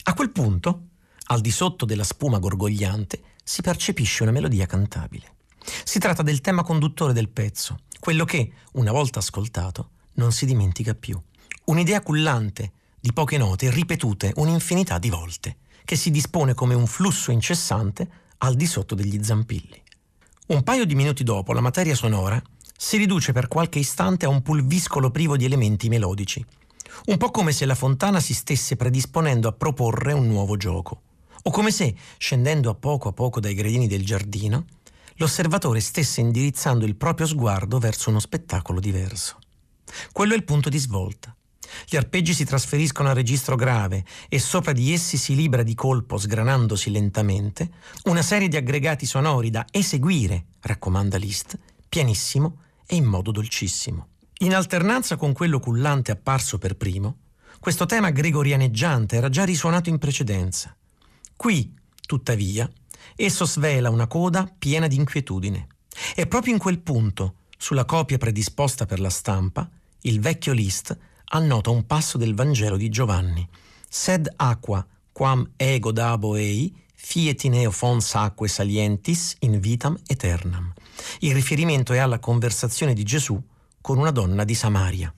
A 0.02 0.12
quel 0.12 0.28
punto, 0.28 0.88
al 1.28 1.40
di 1.40 1.50
sotto 1.50 1.86
della 1.86 2.04
spuma 2.04 2.38
gorgogliante, 2.38 3.30
si 3.42 3.62
percepisce 3.62 4.22
una 4.22 4.32
melodia 4.32 4.66
cantabile. 4.66 5.36
Si 5.84 5.98
tratta 5.98 6.22
del 6.22 6.40
tema 6.40 6.62
conduttore 6.62 7.12
del 7.12 7.28
pezzo, 7.28 7.80
quello 7.98 8.24
che, 8.24 8.52
una 8.72 8.92
volta 8.92 9.18
ascoltato, 9.18 9.90
non 10.14 10.32
si 10.32 10.46
dimentica 10.46 10.94
più. 10.94 11.20
Un'idea 11.64 12.02
cullante 12.02 12.72
di 13.00 13.12
poche 13.12 13.38
note 13.38 13.70
ripetute 13.70 14.32
un'infinità 14.36 14.98
di 14.98 15.10
volte, 15.10 15.56
che 15.84 15.96
si 15.96 16.10
dispone 16.10 16.54
come 16.54 16.74
un 16.74 16.86
flusso 16.86 17.30
incessante 17.30 18.08
al 18.38 18.54
di 18.54 18.66
sotto 18.66 18.94
degli 18.94 19.22
zampilli. 19.22 19.82
Un 20.48 20.62
paio 20.62 20.84
di 20.84 20.94
minuti 20.94 21.24
dopo 21.24 21.52
la 21.52 21.60
materia 21.60 21.94
sonora 21.94 22.40
si 22.76 22.96
riduce 22.96 23.32
per 23.32 23.48
qualche 23.48 23.78
istante 23.78 24.26
a 24.26 24.28
un 24.28 24.42
pulviscolo 24.42 25.10
privo 25.10 25.36
di 25.36 25.44
elementi 25.44 25.88
melodici, 25.88 26.44
un 27.06 27.16
po' 27.16 27.30
come 27.30 27.52
se 27.52 27.64
la 27.64 27.74
fontana 27.74 28.20
si 28.20 28.34
stesse 28.34 28.76
predisponendo 28.76 29.48
a 29.48 29.52
proporre 29.52 30.12
un 30.12 30.26
nuovo 30.26 30.56
gioco 30.56 31.02
o 31.42 31.50
come 31.50 31.70
se, 31.70 31.94
scendendo 32.18 32.70
a 32.70 32.74
poco 32.74 33.08
a 33.08 33.12
poco 33.12 33.40
dai 33.40 33.54
gradini 33.54 33.86
del 33.86 34.04
giardino, 34.04 34.64
l'osservatore 35.16 35.80
stesse 35.80 36.20
indirizzando 36.20 36.84
il 36.84 36.96
proprio 36.96 37.26
sguardo 37.26 37.78
verso 37.78 38.10
uno 38.10 38.20
spettacolo 38.20 38.80
diverso. 38.80 39.38
Quello 40.12 40.34
è 40.34 40.36
il 40.36 40.44
punto 40.44 40.68
di 40.68 40.78
svolta. 40.78 41.34
Gli 41.88 41.96
arpeggi 41.96 42.34
si 42.34 42.44
trasferiscono 42.44 43.08
al 43.08 43.14
registro 43.14 43.56
grave 43.56 44.04
e 44.28 44.38
sopra 44.38 44.72
di 44.72 44.92
essi 44.92 45.16
si 45.16 45.34
libera 45.34 45.62
di 45.62 45.74
colpo, 45.74 46.18
sgranandosi 46.18 46.90
lentamente, 46.90 47.70
una 48.04 48.22
serie 48.22 48.48
di 48.48 48.56
aggregati 48.56 49.06
sonori 49.06 49.50
da 49.50 49.64
eseguire, 49.70 50.46
raccomanda 50.60 51.16
Liszt, 51.16 51.58
pianissimo 51.88 52.58
e 52.86 52.96
in 52.96 53.04
modo 53.04 53.30
dolcissimo. 53.30 54.08
In 54.38 54.54
alternanza 54.54 55.16
con 55.16 55.32
quello 55.32 55.60
cullante 55.60 56.10
apparso 56.10 56.58
per 56.58 56.76
primo, 56.76 57.18
questo 57.58 57.86
tema 57.86 58.10
gregorianeggiante 58.10 59.16
era 59.16 59.28
già 59.28 59.44
risuonato 59.44 59.88
in 59.88 59.98
precedenza. 59.98 60.76
Qui, 61.42 61.74
tuttavia, 62.06 62.70
esso 63.16 63.46
svela 63.46 63.90
una 63.90 64.06
coda 64.06 64.48
piena 64.56 64.86
di 64.86 64.94
inquietudine. 64.94 65.66
E 66.14 66.28
proprio 66.28 66.52
in 66.52 66.60
quel 66.60 66.78
punto, 66.78 67.38
sulla 67.58 67.84
copia 67.84 68.16
predisposta 68.16 68.86
per 68.86 69.00
la 69.00 69.10
stampa, 69.10 69.68
il 70.02 70.20
vecchio 70.20 70.52
Liszt 70.52 70.96
annota 71.24 71.70
un 71.70 71.84
passo 71.84 72.16
del 72.16 72.36
Vangelo 72.36 72.76
di 72.76 72.88
Giovanni. 72.90 73.44
Sed 73.88 74.32
aqua 74.36 74.86
quam 75.10 75.50
ego 75.56 75.90
dabo 75.90 76.36
ei, 76.36 76.72
fiet 76.94 77.42
in 77.42 77.54
eo 77.54 77.72
fons 77.72 78.14
acque 78.14 78.46
salientis 78.46 79.34
in 79.40 79.58
vitam 79.58 79.98
aeternam. 80.06 80.72
Il 81.18 81.34
riferimento 81.34 81.92
è 81.92 81.98
alla 81.98 82.20
conversazione 82.20 82.94
di 82.94 83.02
Gesù 83.02 83.42
con 83.80 83.98
una 83.98 84.12
donna 84.12 84.44
di 84.44 84.54
Samaria. 84.54 85.12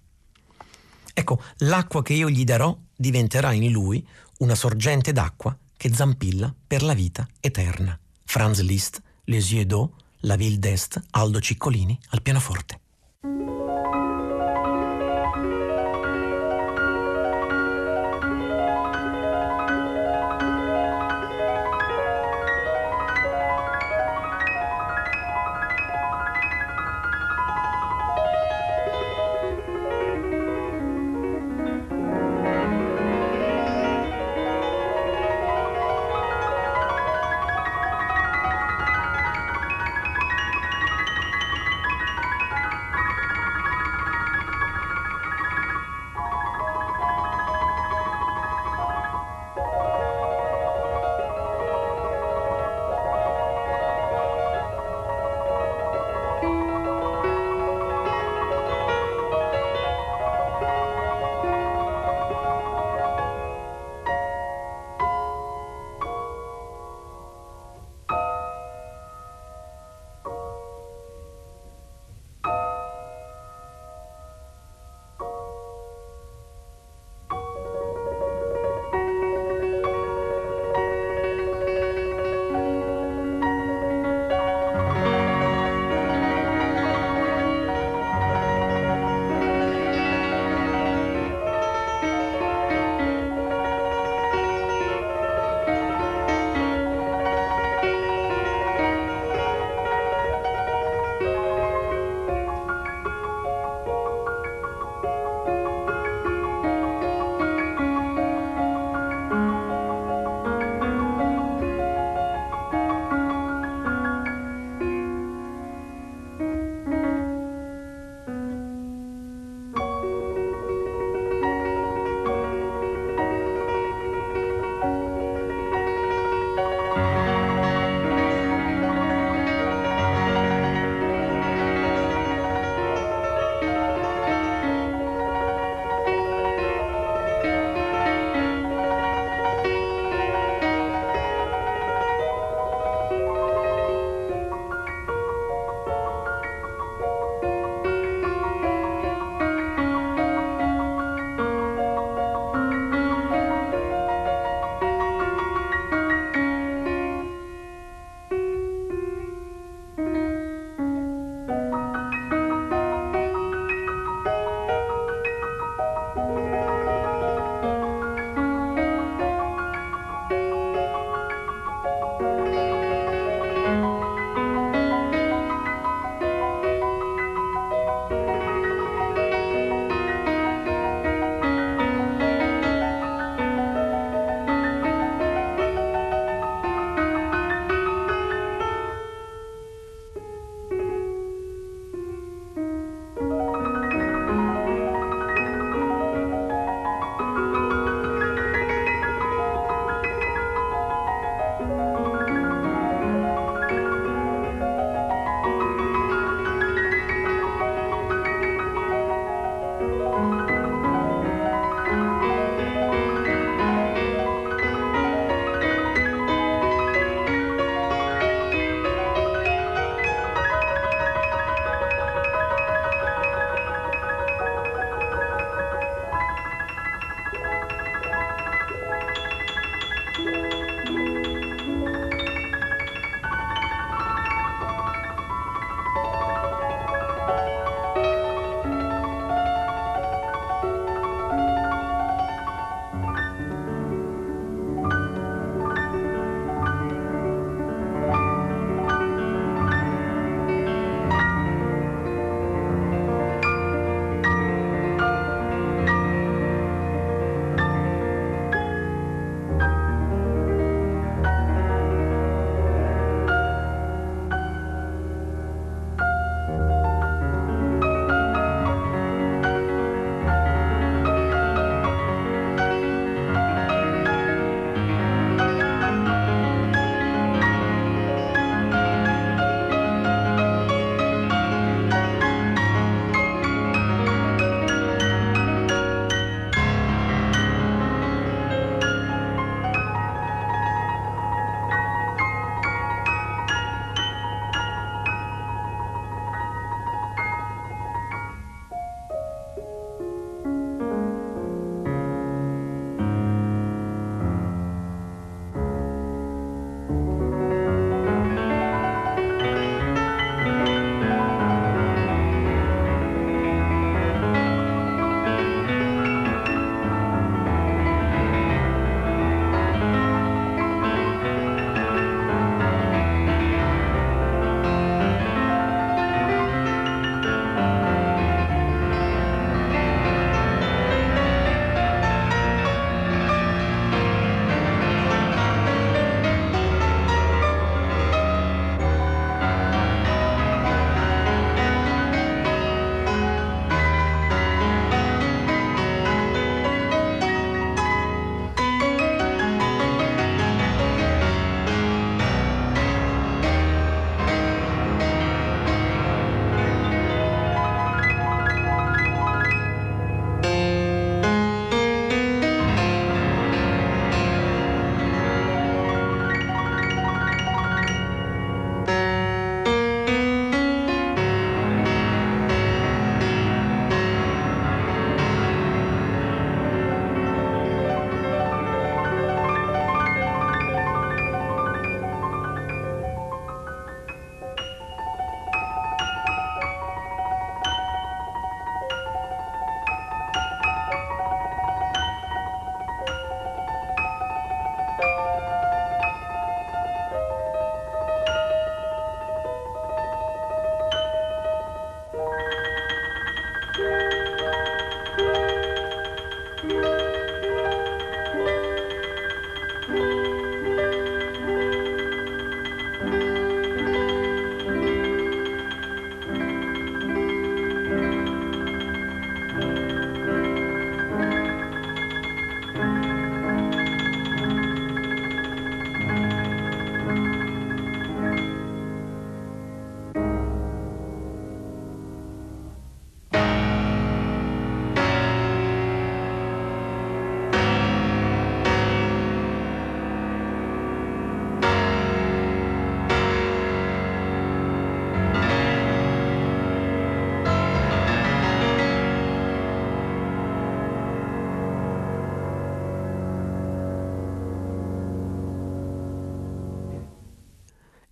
Ecco, 1.12 1.42
l'acqua 1.58 2.00
che 2.00 2.14
io 2.14 2.30
gli 2.30 2.44
darò 2.44 2.74
diventerà 2.96 3.52
in 3.52 3.70
lui 3.70 4.08
una 4.38 4.54
sorgente 4.54 5.12
d'acqua 5.12 5.54
che 5.84 5.92
zampilla 5.92 6.54
per 6.66 6.82
la 6.82 6.94
vita 6.94 7.28
eterna. 7.40 7.98
Franz 8.24 8.62
Liszt, 8.62 9.02
Les 9.24 9.52
yeux 9.52 9.66
d'eau, 9.66 9.94
La 10.20 10.34
ville 10.34 10.58
d'Est, 10.58 10.98
Aldo 11.10 11.40
Ciccolini 11.40 11.98
al 12.08 12.22
pianoforte. 12.22 12.80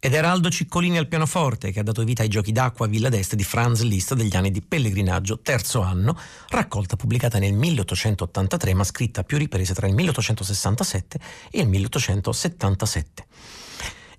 Ed 0.04 0.14
era 0.14 0.32
Aldo 0.32 0.50
Ciccolini 0.50 0.98
al 0.98 1.06
pianoforte 1.06 1.70
che 1.70 1.78
ha 1.78 1.84
dato 1.84 2.02
vita 2.02 2.22
ai 2.22 2.28
giochi 2.28 2.50
d'acqua 2.50 2.86
a 2.86 2.88
Villa 2.88 3.08
d'Este 3.08 3.36
di 3.36 3.44
Franz 3.44 3.82
Liszt 3.82 4.14
degli 4.14 4.34
anni 4.34 4.50
di 4.50 4.60
pellegrinaggio, 4.60 5.38
terzo 5.38 5.80
anno, 5.80 6.18
raccolta 6.48 6.96
pubblicata 6.96 7.38
nel 7.38 7.52
1883 7.52 8.74
ma 8.74 8.82
scritta 8.82 9.20
a 9.20 9.22
più 9.22 9.38
riprese 9.38 9.74
tra 9.74 9.86
il 9.86 9.94
1867 9.94 11.20
e 11.52 11.60
il 11.60 11.68
1877. 11.68 13.26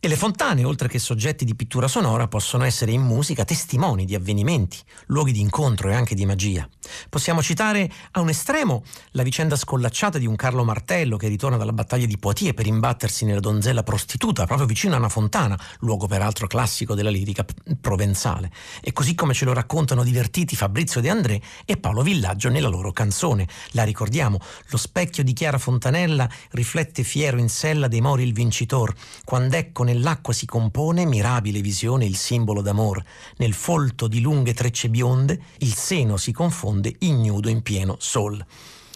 E 0.05 0.09
le 0.09 0.17
fontane, 0.17 0.65
oltre 0.65 0.89
che 0.89 0.99
soggetti 0.99 1.45
di 1.45 1.55
pittura 1.55 1.87
sonora, 1.87 2.27
possono 2.27 2.65
essere 2.65 2.91
in 2.91 3.01
musica 3.01 3.45
testimoni 3.45 4.03
di 4.03 4.15
avvenimenti, 4.15 4.77
luoghi 5.05 5.31
di 5.31 5.39
incontro 5.39 5.89
e 5.89 5.93
anche 5.93 6.13
di 6.13 6.25
magia. 6.25 6.67
Possiamo 7.07 7.41
citare 7.41 7.89
a 8.11 8.19
un 8.19 8.27
estremo 8.27 8.83
la 9.11 9.23
vicenda 9.23 9.55
scollacciata 9.55 10.17
di 10.17 10.25
un 10.25 10.35
Carlo 10.35 10.65
Martello 10.65 11.15
che 11.15 11.29
ritorna 11.29 11.55
dalla 11.55 11.71
battaglia 11.71 12.05
di 12.05 12.17
Poitiers 12.17 12.53
per 12.53 12.67
imbattersi 12.67 13.23
nella 13.23 13.39
donzella 13.39 13.83
prostituta 13.83 14.45
proprio 14.45 14.67
vicino 14.67 14.95
a 14.95 14.97
una 14.97 15.07
fontana, 15.07 15.57
luogo 15.79 16.05
peraltro 16.05 16.47
classico 16.47 16.95
della 16.95 17.09
lirica 17.09 17.45
provenzale. 17.79 18.51
E 18.81 18.91
così 18.91 19.15
come 19.15 19.33
ce 19.33 19.45
lo 19.45 19.53
raccontano 19.53 20.03
divertiti 20.03 20.57
Fabrizio 20.57 20.99
De 20.99 21.09
André 21.09 21.41
e 21.63 21.77
Paolo 21.77 22.01
Villaggio 22.01 22.49
nella 22.49 22.67
loro 22.67 22.91
canzone. 22.91 23.47
La 23.71 23.83
ricordiamo, 23.83 24.37
lo 24.67 24.77
specchio 24.77 25.23
di 25.23 25.31
Chiara 25.31 25.57
Fontanella 25.57 26.29
riflette 26.51 27.03
fiero 27.03 27.39
in 27.39 27.47
sella 27.47 27.87
dei 27.87 28.01
mori 28.01 28.23
il 28.23 28.33
vincitor, 28.33 28.93
quando 29.23 29.55
ecco 29.55 29.91
nell'acqua 29.93 30.33
si 30.33 30.45
compone, 30.45 31.05
mirabile 31.05 31.61
visione, 31.61 32.05
il 32.05 32.15
simbolo 32.15 32.61
d'amor. 32.61 33.01
Nel 33.37 33.53
folto 33.53 34.07
di 34.07 34.19
lunghe 34.19 34.53
trecce 34.53 34.89
bionde, 34.89 35.39
il 35.59 35.73
seno 35.73 36.17
si 36.17 36.31
confonde 36.31 36.95
ignudo 36.99 37.49
in 37.49 37.61
pieno 37.61 37.95
sol. 37.99 38.43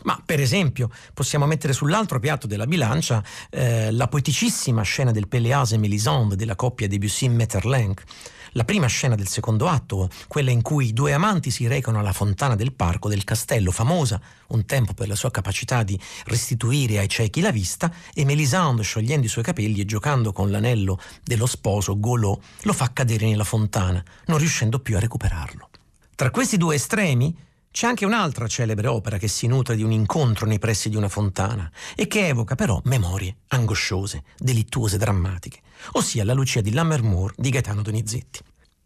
Ma 0.04 0.22
per 0.24 0.40
esempio 0.40 0.90
possiamo 1.14 1.46
mettere 1.46 1.74
sull'altro 1.74 2.20
piatto 2.20 2.48
della 2.48 2.68
bilancia 2.68 3.24
eh, 3.50 3.92
la 3.92 4.08
poeticissima 4.08 4.82
scena 4.82 5.12
del 5.12 5.28
Péléas 5.28 5.72
e 5.72 5.78
Mélisande 5.78 6.36
della 6.36 6.56
coppia 6.56 6.88
Debussy-Metterlenck 6.88 8.04
la 8.52 8.64
prima 8.64 8.88
scena 8.88 9.16
del 9.16 9.28
secondo 9.28 9.68
atto, 9.68 10.10
quella 10.28 10.52
in 10.52 10.62
cui 10.62 10.88
i 10.88 10.94
due 10.94 11.14
amanti 11.14 11.52
si 11.52 11.68
recano 11.68 12.00
alla 12.00 12.14
fontana 12.14 12.56
del 12.56 12.74
parco 12.74 13.10
del 13.10 13.24
castello, 13.24 13.72
famosa 13.72 14.20
un 14.48 14.66
tempo 14.66 14.94
per 14.94 15.08
la 15.08 15.16
sua 15.16 15.32
capacità 15.32 15.84
di 15.84 16.00
restituire 16.26 17.00
ai 17.00 17.10
ciechi 17.10 17.42
la 17.42 17.52
vista, 17.52 17.92
e 18.14 18.26
Melisande, 18.26 18.84
sciogliendo 18.84 19.26
i 19.26 19.30
suoi 19.30 19.44
capelli 19.44 19.82
e 19.82 19.86
giocando 19.86 20.32
con 20.32 20.52
l'anello 20.52 21.00
dello 21.24 21.46
sposo, 21.46 22.00
Golò, 22.00 22.38
lo 22.62 22.74
fa 22.74 22.92
cadere 22.94 23.28
nella 23.28 23.44
fontana, 23.44 24.04
non 24.26 24.38
riuscendo 24.38 24.80
più 24.80 24.96
a 24.96 25.00
recuperarlo. 25.00 25.70
Tra 26.16 26.32
questi 26.32 26.58
due 26.58 26.76
estremi 26.76 27.46
c'è 27.78 27.86
anche 27.86 28.06
un'altra 28.06 28.48
celebre 28.48 28.88
opera 28.88 29.20
che 29.20 29.28
si 29.28 29.46
nutre 29.46 29.76
di 29.76 29.84
un 29.84 29.92
incontro 29.92 30.48
nei 30.48 30.58
pressi 30.58 30.90
di 30.90 30.96
una 30.96 31.10
fontana 31.10 31.70
e 31.96 32.08
che 32.08 32.28
evoca 32.28 32.56
però 32.56 32.82
memorie 32.86 33.36
angosciose, 33.50 34.24
delittuose, 34.36 34.98
drammatiche, 34.98 35.60
ossia 35.94 36.24
la 36.24 36.34
Lucia 36.34 36.62
di 36.62 36.72
Lammermoor 36.72 37.34
di 37.36 37.50
Gaetano 37.50 37.82
Donizetti. 37.82 38.40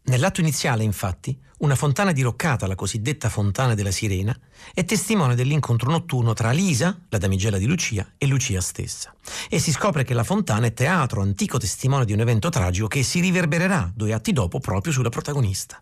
Nell'atto 0.04 0.40
iniziale, 0.40 0.82
infatti, 0.82 1.38
una 1.58 1.76
fontana 1.76 2.10
diroccata, 2.10 2.66
la 2.66 2.74
cosiddetta 2.74 3.28
Fontana 3.28 3.74
della 3.74 3.92
Sirena, 3.92 4.36
è 4.74 4.84
testimone 4.84 5.36
dell'incontro 5.36 5.90
notturno 5.92 6.32
tra 6.32 6.50
Lisa, 6.50 6.98
la 7.08 7.18
damigella 7.18 7.56
di 7.56 7.66
Lucia, 7.66 8.14
e 8.18 8.26
Lucia 8.26 8.60
stessa. 8.60 9.14
E 9.48 9.60
si 9.60 9.70
scopre 9.70 10.02
che 10.02 10.12
la 10.12 10.24
fontana 10.24 10.66
è 10.66 10.72
teatro, 10.72 11.22
antico 11.22 11.58
testimone 11.58 12.04
di 12.04 12.12
un 12.12 12.20
evento 12.20 12.48
tragico 12.48 12.88
che 12.88 13.04
si 13.04 13.20
riverbererà 13.20 13.92
due 13.94 14.12
atti 14.12 14.32
dopo 14.32 14.58
proprio 14.58 14.92
sulla 14.92 15.08
protagonista. 15.08 15.80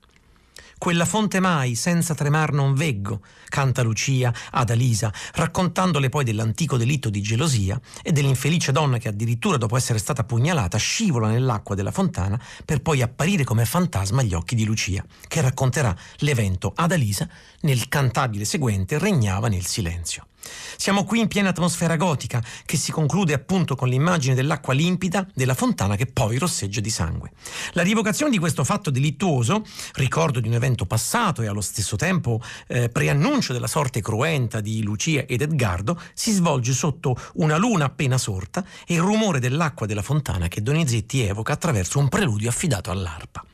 Quella 0.81 1.05
fonte 1.05 1.41
mai, 1.41 1.75
senza 1.75 2.15
tremar 2.15 2.55
non 2.55 2.73
veggo, 2.73 3.21
canta 3.51 3.83
Lucia 3.83 4.33
ad 4.51 4.71
Alisa, 4.71 5.13
raccontandole 5.35 6.09
poi 6.09 6.25
dell'antico 6.25 6.79
delitto 6.79 7.11
di 7.11 7.21
gelosia 7.21 7.79
e 8.03 8.13
dell'infelice 8.13 8.73
donna 8.73 8.97
che 8.97 9.09
addirittura 9.09 9.59
dopo 9.59 9.77
essere 9.77 9.99
stata 9.99 10.25
pugnalata 10.25 10.79
scivola 10.79 11.29
nell'acqua 11.29 11.75
della 11.75 11.93
fontana 11.93 12.41
per 12.65 12.81
poi 12.81 13.03
apparire 13.03 13.45
come 13.45 13.67
fantasma 13.67 14.23
agli 14.23 14.33
occhi 14.33 14.55
di 14.55 14.65
Lucia, 14.65 15.05
che 15.29 15.43
racconterà 15.43 15.95
l'evento 16.21 16.73
ad 16.75 16.93
Alisa 16.93 17.29
nel 17.61 17.87
cantabile 17.89 18.47
seguente 18.47 18.97
Regnava 18.97 19.49
nel 19.49 19.67
silenzio. 19.67 20.30
Siamo 20.77 21.05
qui 21.05 21.21
in 21.21 21.29
piena 21.29 21.51
atmosfera 21.51 21.97
gotica, 21.97 22.43
che 22.65 22.77
si 22.77 22.93
conclude 22.93 23.35
appunto 23.35 23.77
con 23.77 23.89
l'immagine 23.89 24.35
dell'acqua 24.35 24.73
limpida 24.73 25.27
della 25.35 25.55
fontana 25.55 25.97
che 25.97 26.07
poi 26.07 26.39
rosseggia 26.39 26.81
di 26.81 26.91
sangue. 26.91 27.33
La 27.73 27.83
rievocazione 27.83 28.31
di 28.31 28.39
questo 28.39 28.65
fatto 28.65 28.91
delittuoso, 28.91 29.65
ricordo 29.95 30.41
di 30.41 30.49
un 30.49 30.55
evento 30.55 30.87
passato 30.87 31.43
e 31.43 31.47
allo 31.47 31.61
stesso 31.61 31.97
tempo 31.97 32.41
eh, 32.67 32.89
preannuncio 32.89 33.53
della 33.53 33.67
sorte 33.67 34.01
cruenta 34.01 34.61
di 34.61 34.83
Lucia 34.83 35.25
ed 35.27 35.43
Edgardo, 35.43 36.01
si 36.15 36.33
svolge 36.33 36.73
sotto 36.73 37.17
una 37.35 37.57
luna 37.57 37.87
appena 37.87 38.19
sorta 38.19 38.65
e 38.87 38.95
il 38.95 39.01
rumore 39.01 39.41
dell'acqua 39.41 39.87
della 39.87 40.03
fontana 40.03 40.49
che 40.49 40.63
Donizetti 40.63 41.21
evoca 41.23 41.53
attraverso 41.53 41.99
un 41.99 42.09
preludio 42.09 42.49
affidato 42.49 42.91
all'arpa. 42.91 43.45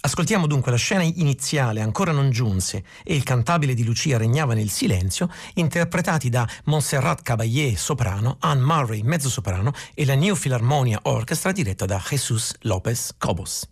Ascoltiamo 0.00 0.46
dunque 0.46 0.70
la 0.70 0.76
scena 0.76 1.02
iniziale, 1.02 1.80
ancora 1.80 2.12
non 2.12 2.30
giunse, 2.30 2.84
e 3.02 3.16
il 3.16 3.24
cantabile 3.24 3.74
di 3.74 3.84
Lucia 3.84 4.16
regnava 4.16 4.54
nel 4.54 4.70
silenzio, 4.70 5.28
interpretati 5.54 6.28
da 6.28 6.48
Montserrat 6.64 7.22
Caballé, 7.22 7.76
soprano, 7.76 8.36
Anne 8.40 8.62
Murray, 8.62 9.02
mezzosoprano, 9.02 9.72
e 9.94 10.04
la 10.04 10.14
New 10.14 10.36
Philharmonia 10.36 11.00
Orchestra 11.02 11.50
diretta 11.50 11.84
da 11.84 12.00
Jesus 12.08 12.54
Lopez 12.60 13.14
Cobos. 13.18 13.68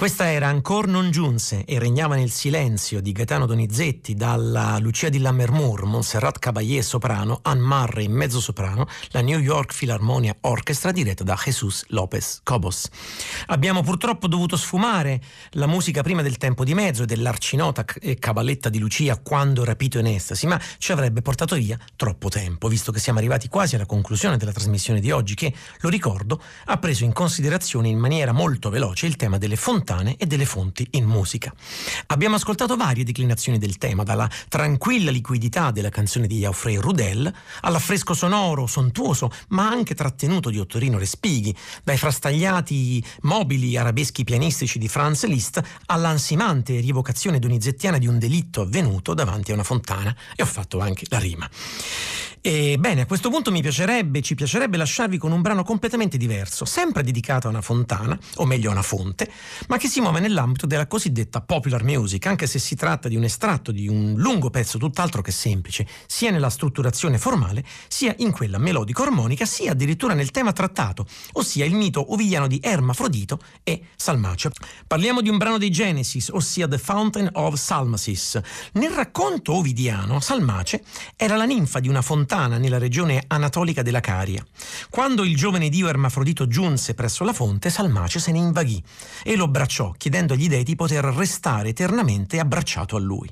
Questa 0.00 0.30
era 0.32 0.48
Ancor 0.48 0.86
non 0.86 1.10
giunse 1.10 1.66
e 1.66 1.78
regnava 1.78 2.14
nel 2.14 2.30
silenzio 2.30 3.02
di 3.02 3.12
Gaetano 3.12 3.44
Donizetti 3.44 4.14
dalla 4.14 4.78
Lucia 4.78 5.10
di 5.10 5.18
Lammermoor, 5.18 5.84
Montserrat 5.84 6.38
Caballé 6.38 6.80
soprano, 6.80 7.40
Anne 7.42 7.60
Murray 7.60 8.08
mezzo 8.08 8.40
soprano, 8.40 8.88
la 9.10 9.20
New 9.20 9.38
York 9.38 9.76
Philharmonia 9.76 10.34
Orchestra 10.40 10.90
diretta 10.90 11.22
da 11.22 11.38
Jesus 11.44 11.84
Lopez 11.88 12.40
Cobos. 12.42 12.88
Abbiamo 13.48 13.82
purtroppo 13.82 14.26
dovuto 14.26 14.56
sfumare 14.56 15.20
la 15.50 15.66
musica 15.66 16.02
prima 16.02 16.22
del 16.22 16.38
tempo 16.38 16.64
di 16.64 16.72
mezzo 16.72 17.02
e 17.02 17.06
dell'arcinota 17.06 17.84
e 18.00 18.18
caballetta 18.18 18.70
di 18.70 18.78
Lucia 18.78 19.18
quando 19.18 19.64
rapito 19.64 19.98
in 19.98 20.06
estasi, 20.06 20.46
ma 20.46 20.58
ci 20.78 20.92
avrebbe 20.92 21.20
portato 21.20 21.56
via 21.56 21.78
troppo 21.96 22.30
tempo, 22.30 22.68
visto 22.68 22.90
che 22.90 23.00
siamo 23.00 23.18
arrivati 23.18 23.48
quasi 23.48 23.74
alla 23.74 23.84
conclusione 23.84 24.38
della 24.38 24.52
trasmissione 24.52 25.00
di 25.00 25.10
oggi 25.10 25.34
che, 25.34 25.52
lo 25.80 25.90
ricordo, 25.90 26.42
ha 26.64 26.78
preso 26.78 27.04
in 27.04 27.12
considerazione 27.12 27.88
in 27.88 27.98
maniera 27.98 28.32
molto 28.32 28.70
veloce 28.70 29.04
il 29.04 29.16
tema 29.16 29.36
delle 29.36 29.56
fontaine 29.56 29.88
fontane 29.90 30.16
e 30.16 30.26
delle 30.26 30.46
fonti 30.46 30.86
in 30.92 31.04
musica. 31.04 31.52
Abbiamo 32.06 32.36
ascoltato 32.36 32.76
varie 32.76 33.04
declinazioni 33.04 33.58
del 33.58 33.76
tema, 33.76 34.04
dalla 34.04 34.30
tranquilla 34.48 35.10
liquidità 35.10 35.72
della 35.72 35.88
canzone 35.88 36.26
di 36.26 36.38
Geoffrey 36.40 36.76
Rudel 36.76 37.32
all'affresco 37.62 38.14
sonoro, 38.14 38.66
sontuoso, 38.66 39.30
ma 39.48 39.68
anche 39.68 39.94
trattenuto 39.94 40.50
di 40.50 40.58
Ottorino 40.58 40.98
Respighi, 40.98 41.54
dai 41.82 41.98
frastagliati 41.98 43.04
mobili 43.22 43.76
arabeschi 43.76 44.22
pianistici 44.22 44.78
di 44.78 44.88
Franz 44.88 45.24
Liszt 45.26 45.60
all'ansimante 45.86 46.78
rievocazione 46.78 47.38
donizettiana 47.38 47.98
di 47.98 48.06
un 48.06 48.18
delitto 48.18 48.62
avvenuto 48.62 49.14
davanti 49.14 49.50
a 49.50 49.54
una 49.54 49.64
fontana. 49.64 50.14
E 50.36 50.42
ho 50.42 50.46
fatto 50.46 50.78
anche 50.78 51.06
la 51.08 51.18
rima. 51.18 51.48
E 52.42 52.78
bene, 52.78 53.02
a 53.02 53.06
questo 53.06 53.28
punto 53.28 53.50
mi 53.50 53.60
piacerebbe, 53.60 54.22
ci 54.22 54.34
piacerebbe 54.34 54.78
lasciarvi 54.78 55.18
con 55.18 55.30
un 55.30 55.42
brano 55.42 55.62
completamente 55.62 56.16
diverso, 56.16 56.64
sempre 56.64 57.02
dedicato 57.02 57.48
a 57.48 57.50
una 57.50 57.60
fontana, 57.60 58.18
o 58.36 58.46
meglio 58.46 58.70
a 58.70 58.72
una 58.72 58.80
fonte, 58.80 59.30
ma 59.68 59.76
che 59.76 59.88
si 59.88 60.00
muove 60.00 60.20
nell'ambito 60.20 60.64
della 60.64 60.86
cosiddetta 60.86 61.42
popular 61.42 61.84
music, 61.84 62.24
anche 62.24 62.46
se 62.46 62.58
si 62.58 62.76
tratta 62.76 63.08
di 63.08 63.16
un 63.16 63.24
estratto 63.24 63.72
di 63.72 63.88
un 63.88 64.14
lungo 64.16 64.48
pezzo 64.48 64.78
tutt'altro 64.78 65.20
che 65.20 65.32
semplice, 65.32 65.86
sia 66.06 66.30
nella 66.30 66.48
strutturazione 66.48 67.18
formale, 67.18 67.62
sia 67.88 68.14
in 68.20 68.30
quella 68.30 68.56
melodico-armonica, 68.56 69.44
sia 69.44 69.72
addirittura 69.72 70.14
nel 70.14 70.30
tema 70.30 70.52
trattato, 70.52 71.06
ossia 71.32 71.66
il 71.66 71.74
mito 71.74 72.10
ovidiano 72.14 72.46
di 72.46 72.58
Ermafrodito 72.62 73.38
e 73.62 73.82
Salmace. 73.96 74.50
Parliamo 74.86 75.20
di 75.20 75.28
un 75.28 75.36
brano 75.36 75.58
dei 75.58 75.70
Genesis, 75.70 76.30
ossia 76.32 76.66
The 76.66 76.78
Fountain 76.78 77.28
of 77.34 77.56
Salmacis. 77.56 78.40
Nel 78.72 78.92
racconto 78.92 79.52
ovidiano, 79.52 80.20
Salmace 80.20 80.82
era 81.16 81.36
la 81.36 81.44
ninfa 81.44 81.80
di 81.80 81.88
una 81.88 82.00
fontana 82.00 82.28
lontana 82.30 82.58
nella 82.58 82.78
regione 82.78 83.24
anatolica 83.26 83.82
della 83.82 83.98
Caria. 83.98 84.46
Quando 84.88 85.24
il 85.24 85.34
giovane 85.34 85.68
dio 85.68 85.88
Ermafrodito 85.88 86.46
giunse 86.46 86.94
presso 86.94 87.24
la 87.24 87.32
fonte, 87.32 87.70
Salmace 87.70 88.20
se 88.20 88.30
ne 88.30 88.38
invaghì 88.38 88.80
e 89.24 89.34
lo 89.34 89.44
abbracciò, 89.44 89.92
chiedendo 89.96 90.34
agli 90.34 90.46
dei 90.46 90.62
di 90.62 90.76
poter 90.76 91.04
restare 91.06 91.70
eternamente 91.70 92.38
abbracciato 92.38 92.94
a 92.94 93.00
lui. 93.00 93.28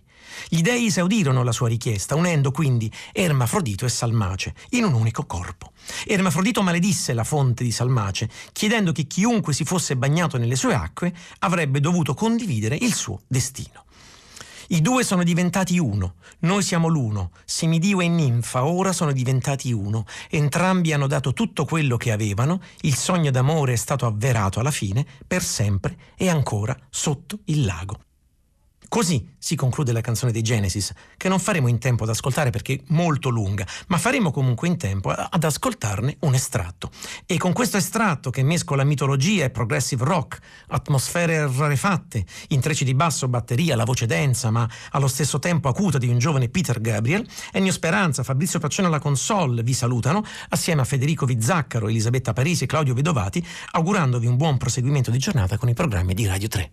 Gli 0.48 0.62
dei 0.62 0.86
esaudirono 0.86 1.44
la 1.44 1.52
sua 1.52 1.68
richiesta, 1.68 2.16
unendo 2.16 2.50
quindi 2.50 2.90
Ermafrodito 3.12 3.86
e 3.86 3.88
Salmace 3.88 4.54
in 4.70 4.82
un 4.82 4.94
unico 4.94 5.26
corpo. 5.26 5.70
Ermafrodito 6.04 6.62
maledisse 6.62 7.12
la 7.12 7.24
fonte 7.24 7.62
di 7.62 7.70
Salmace, 7.70 8.28
chiedendo 8.50 8.90
che 8.90 9.06
chiunque 9.06 9.52
si 9.52 9.64
fosse 9.64 9.96
bagnato 9.96 10.38
nelle 10.38 10.56
sue 10.56 10.74
acque 10.74 11.14
avrebbe 11.38 11.78
dovuto 11.78 12.14
condividere 12.14 12.76
il 12.80 12.92
suo 12.94 13.20
destino. 13.28 13.84
I 14.70 14.82
due 14.82 15.02
sono 15.02 15.22
diventati 15.22 15.78
uno, 15.78 16.16
noi 16.40 16.62
siamo 16.62 16.88
l'uno, 16.88 17.30
semidio 17.46 18.02
e 18.02 18.08
ninfa 18.08 18.66
ora 18.66 18.92
sono 18.92 19.12
diventati 19.12 19.72
uno, 19.72 20.04
entrambi 20.28 20.92
hanno 20.92 21.06
dato 21.06 21.32
tutto 21.32 21.64
quello 21.64 21.96
che 21.96 22.12
avevano, 22.12 22.60
il 22.82 22.94
sogno 22.94 23.30
d'amore 23.30 23.72
è 23.72 23.76
stato 23.76 24.04
avverato 24.04 24.60
alla 24.60 24.70
fine, 24.70 25.06
per 25.26 25.42
sempre 25.42 25.96
e 26.16 26.28
ancora 26.28 26.76
sotto 26.90 27.38
il 27.46 27.64
lago. 27.64 28.07
Così 28.88 29.34
si 29.36 29.54
conclude 29.54 29.92
la 29.92 30.00
canzone 30.00 30.32
dei 30.32 30.40
Genesis, 30.40 30.92
che 31.18 31.28
non 31.28 31.38
faremo 31.38 31.68
in 31.68 31.78
tempo 31.78 32.04
ad 32.04 32.08
ascoltare 32.08 32.48
perché 32.48 32.72
è 32.72 32.80
molto 32.86 33.28
lunga, 33.28 33.66
ma 33.88 33.98
faremo 33.98 34.30
comunque 34.30 34.66
in 34.66 34.78
tempo 34.78 35.10
ad 35.10 35.44
ascoltarne 35.44 36.16
un 36.20 36.32
estratto. 36.32 36.90
E 37.26 37.36
con 37.36 37.52
questo 37.52 37.76
estratto 37.76 38.30
che 38.30 38.42
mescola 38.42 38.84
mitologia 38.84 39.44
e 39.44 39.50
progressive 39.50 40.04
rock, 40.04 40.38
atmosfere 40.68 41.46
rarefatte, 41.54 42.24
intrecci 42.48 42.84
di 42.84 42.94
basso, 42.94 43.28
batteria, 43.28 43.76
la 43.76 43.84
voce 43.84 44.06
densa, 44.06 44.50
ma 44.50 44.66
allo 44.92 45.06
stesso 45.06 45.38
tempo 45.38 45.68
acuta 45.68 45.98
di 45.98 46.08
un 46.08 46.18
giovane 46.18 46.48
Peter 46.48 46.80
Gabriel, 46.80 47.28
Ennio 47.52 47.72
Speranza, 47.72 48.22
Fabrizio 48.22 48.58
Pacciano 48.58 48.88
alla 48.88 49.00
console 49.00 49.62
vi 49.62 49.74
salutano, 49.74 50.24
assieme 50.48 50.80
a 50.80 50.84
Federico 50.84 51.26
Vizzaccaro, 51.26 51.88
Elisabetta 51.88 52.32
Parisi 52.32 52.64
e 52.64 52.66
Claudio 52.66 52.94
Vedovati, 52.94 53.46
augurandovi 53.72 54.26
un 54.26 54.36
buon 54.36 54.56
proseguimento 54.56 55.10
di 55.10 55.18
giornata 55.18 55.58
con 55.58 55.68
i 55.68 55.74
programmi 55.74 56.14
di 56.14 56.26
Radio 56.26 56.48
3. 56.48 56.72